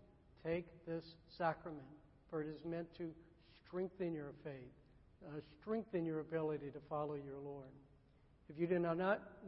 take 0.45 0.67
this 0.87 1.05
sacrament, 1.39 1.83
for 2.31 2.43
it 2.43 2.49
is 2.49 2.65
meant 2.65 2.89
to 2.99 3.11
strengthen 3.67 4.13
your 4.13 4.33
faith, 4.45 4.73
uh, 5.27 5.41
strengthen 5.61 6.05
your 6.05 6.21
ability 6.21 6.71
to 6.71 6.81
follow 6.89 7.15
your 7.15 7.39
Lord. 7.45 7.69
If 8.49 8.59
you 8.59 8.67
do 8.67 8.79
not 8.79 8.99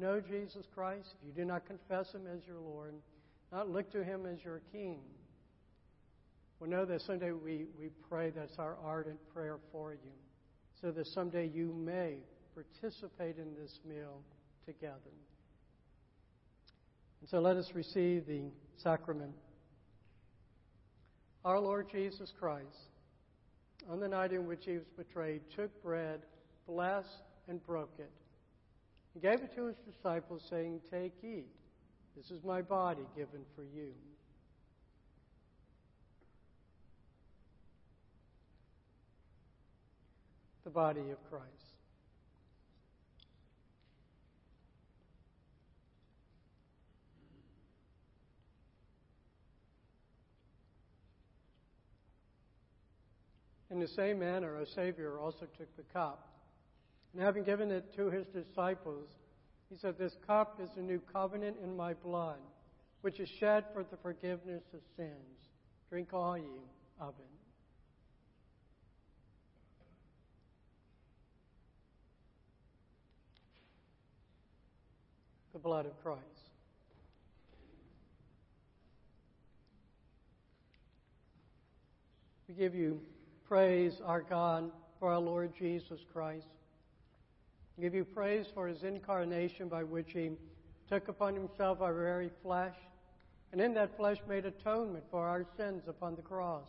know 0.01 0.21
Jesus 0.21 0.67
Christ, 0.75 1.15
if 1.21 1.27
you 1.27 1.43
do 1.43 1.47
not 1.47 1.67
confess 1.67 2.13
Him 2.13 2.23
as 2.33 2.47
your 2.47 2.61
Lord, 2.61 2.95
not 3.53 3.69
look 3.69 3.91
to 3.93 4.03
Him 4.03 4.25
as 4.27 4.43
your 4.45 4.61
King, 4.73 5.01
well, 6.61 6.71
know 6.71 6.85
that 6.85 7.03
someday 7.03 7.33
we, 7.33 7.67
we 7.79 7.91
pray 8.09 8.31
that's 8.31 8.59
our 8.59 8.77
ardent 8.83 9.19
prayer 9.35 9.59
for 9.73 9.93
you, 9.93 10.13
so 10.81 10.91
that 10.93 11.07
someday 11.09 11.51
you 11.53 11.75
may 11.75 12.15
participate 12.55 13.37
in 13.39 13.55
this 13.61 13.81
meal 13.87 14.23
together. 14.65 14.95
And 17.21 17.29
so 17.29 17.41
let 17.41 17.57
us 17.57 17.71
receive 17.75 18.27
the 18.27 18.45
sacrament. 18.77 19.35
Our 21.45 21.61
Lord 21.61 21.89
Jesus 21.91 22.33
Christ, 22.39 22.89
on 23.91 24.01
the 24.01 24.09
night 24.09 24.33
in 24.33 24.47
which 24.47 24.65
he 24.65 24.73
was 24.73 24.89
betrayed, 24.97 25.43
took 25.55 25.83
bread, 25.83 26.21
blessed, 26.67 27.23
and 27.49 27.65
broke 27.67 27.95
it. 27.99 28.11
He 29.13 29.21
gave 29.21 29.41
it 29.41 29.55
to 29.55 29.67
his 29.67 29.77
disciples, 29.77 30.43
saying, 30.49 30.81
Take, 30.91 31.13
eat. 31.23 31.47
This 32.17 32.31
is 32.31 32.43
my 32.45 32.63
body 32.63 33.03
given 33.17 33.41
for 33.55 33.63
you. 33.63 33.93
The 40.65 40.71
body 40.71 41.11
of 41.11 41.31
Christ. 41.31 41.64
In 53.75 53.81
the 53.81 53.89
same 53.89 54.21
manner, 54.21 54.55
our 54.55 54.67
Savior 54.67 55.19
also 55.19 55.47
took 55.59 55.77
the 55.77 55.83
cup. 55.93 56.29
And 57.13 57.21
having 57.21 57.43
given 57.43 57.73
it 57.73 57.93
to 57.97 58.09
his 58.09 58.25
disciples, 58.27 59.09
he 59.69 59.77
said, 59.77 59.99
This 59.99 60.17
cup 60.25 60.61
is 60.63 60.71
a 60.77 60.81
new 60.81 61.01
covenant 61.13 61.57
in 61.61 61.77
my 61.77 61.93
blood, 61.93 62.39
which 63.01 63.19
is 63.19 63.29
shed 63.29 63.65
for 63.73 63.83
the 63.83 63.97
forgiveness 63.97 64.63
of 64.73 64.79
sins. 64.97 65.49
Drink 65.91 66.11
all 66.13 66.39
ye 66.39 66.45
of 67.01 67.15
it. 67.19 67.25
The 75.53 75.59
blood 75.59 75.87
of 75.87 76.01
Christ. 76.01 76.23
We 82.47 82.55
give 82.55 82.77
you 82.77 83.01
praise, 83.55 84.01
our 84.05 84.21
God, 84.21 84.73
for 84.99 85.13
our 85.13 85.21
Lord 85.21 85.53
Jesus 85.57 86.01
Christ. 86.13 86.49
Give 87.81 87.95
you 87.95 88.05
praise 88.05 88.47
for 88.53 88.67
his 88.67 88.83
incarnation 88.83 89.69
by 89.69 89.85
which 89.85 90.09
he 90.13 90.33
took 90.91 91.07
upon 91.07 91.37
himself 91.37 91.81
our 91.81 91.95
very 91.95 92.31
flesh, 92.43 92.75
and 93.53 93.61
in 93.61 93.73
that 93.75 93.97
flesh 93.97 94.17
made 94.29 94.45
atonement 94.45 95.05
for 95.09 95.29
our 95.29 95.47
sins 95.57 95.85
upon 95.87 96.17
the 96.17 96.23
cross. 96.23 96.67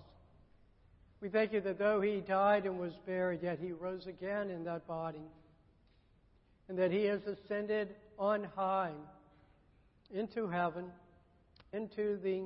We 1.22 1.30
thank 1.30 1.54
you 1.54 1.62
that 1.62 1.80
though 1.80 2.02
he 2.02 2.22
died 2.22 2.68
and 2.68 2.78
was 2.78 2.94
buried, 3.04 3.42
yet 3.42 3.58
he 3.60 3.72
rose 3.72 4.06
again 4.06 4.52
in 4.52 4.64
that 4.66 4.86
body, 4.86 5.26
and 6.70 6.78
that 6.78 6.92
he 6.92 7.06
has 7.06 7.22
ascended 7.26 7.96
on 8.20 8.44
high 8.56 8.94
into 10.14 10.48
heaven, 10.48 10.86
into 11.74 12.20
the, 12.22 12.44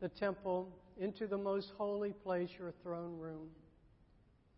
the 0.00 0.08
temple, 0.08 0.66
into 0.98 1.26
the 1.26 1.36
most 1.36 1.72
holy 1.76 2.14
place, 2.14 2.48
your 2.58 2.72
throne 2.82 3.18
room. 3.18 3.50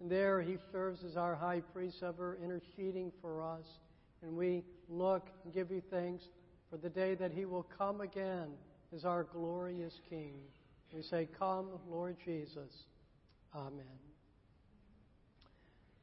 And 0.01 0.11
there 0.11 0.41
he 0.41 0.57
serves 0.71 1.03
as 1.05 1.17
our 1.17 1.35
high 1.35 1.61
priest 1.73 2.03
ever 2.03 2.39
interceding 2.43 3.13
for 3.21 3.43
us. 3.43 3.67
And 4.23 4.37
we 4.37 4.65
look 4.89 5.29
and 5.45 5.53
give 5.53 5.71
you 5.71 5.83
thanks 5.91 6.25
for 6.71 6.77
the 6.77 6.89
day 6.89 7.15
that 7.17 7.33
he 7.33 7.45
will 7.45 7.67
come 7.77 8.01
again 8.01 8.49
as 8.95 9.05
our 9.05 9.25
glorious 9.25 9.95
King. 10.09 10.35
We 10.95 11.03
say, 11.03 11.29
Come, 11.39 11.69
Lord 11.89 12.17
Jesus. 12.25 12.85
Amen. 13.55 13.85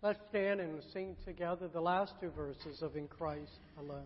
Let's 0.01 0.19
stand 0.29 0.59
and 0.59 0.83
sing 0.93 1.15
together 1.25 1.67
the 1.67 1.81
last 1.81 2.13
two 2.21 2.29
verses 2.29 2.81
of 2.81 2.95
In 2.95 3.07
Christ 3.07 3.59
Alone. 3.79 4.05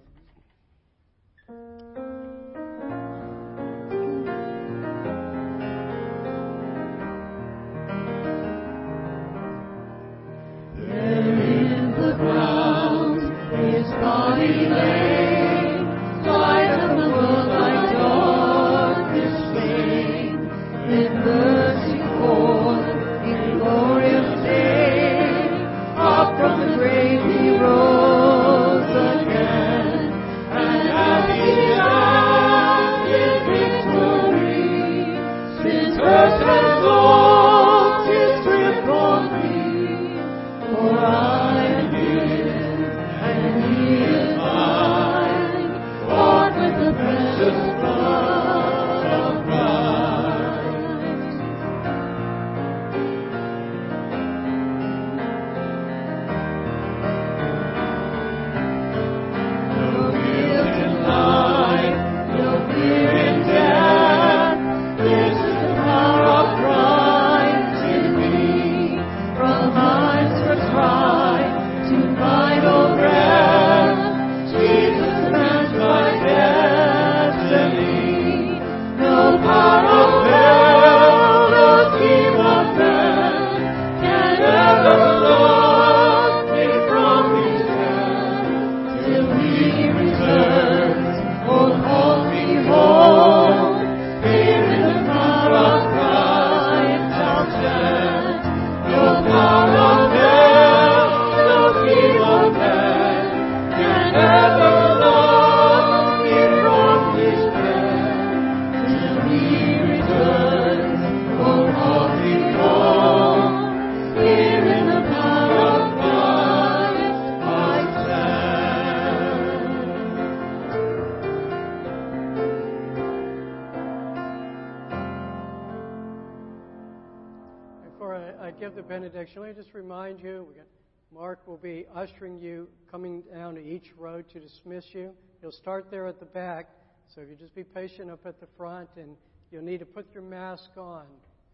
Dismiss 134.39 134.85
you. 134.93 135.11
You'll 135.41 135.51
start 135.51 135.89
there 135.91 136.07
at 136.07 136.19
the 136.19 136.25
back, 136.25 136.69
so 137.13 137.21
if 137.21 137.29
you 137.29 137.35
just 137.35 137.55
be 137.55 137.63
patient 137.63 138.09
up 138.09 138.25
at 138.25 138.39
the 138.39 138.47
front, 138.57 138.89
and 138.97 139.15
you'll 139.51 139.63
need 139.63 139.79
to 139.79 139.85
put 139.85 140.07
your 140.13 140.23
mask 140.23 140.69
on 140.77 141.05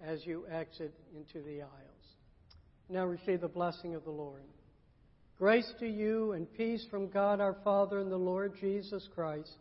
as 0.04 0.26
you 0.26 0.46
exit 0.52 0.94
into 1.16 1.46
the 1.46 1.62
aisles. 1.62 2.06
Now 2.90 3.06
receive 3.06 3.42
the 3.42 3.48
blessing 3.48 3.96
of 3.96 4.04
the 4.04 4.12
Lord. 4.12 4.44
Grace 5.38 5.72
to 5.80 5.88
you 5.88 6.32
and 6.32 6.52
peace 6.54 6.86
from 6.90 7.10
God 7.10 7.42
our 7.42 7.58
Father 7.64 8.00
and 8.00 8.12
the 8.12 8.18
Lord 8.18 8.54
Jesus 8.60 9.08
Christ, 9.14 9.58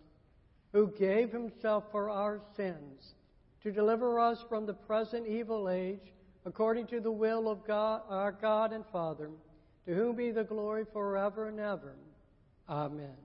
who 0.72 0.93
gave 0.99 1.31
himself 1.33 1.85
for 1.91 2.11
our 2.11 2.41
sins 2.57 3.14
to 3.62 3.72
deliver 3.72 4.20
us 4.20 4.39
from 4.49 4.66
the 4.66 4.75
present 4.75 5.27
evil 5.27 5.68
age, 5.68 6.12
according 6.45 6.87
to 6.89 7.01
the 7.01 7.11
will 7.11 7.49
of 7.49 7.66
God, 7.66 8.03
our 8.09 8.31
God 8.31 8.72
and 8.72 8.85
Father, 8.93 9.31
to 9.87 9.95
whom 9.95 10.16
be 10.16 10.31
the 10.31 10.45
glory 10.45 10.85
forever 10.93 11.49
and 11.49 11.59
ever. 11.59 11.95
Amen. 12.69 13.17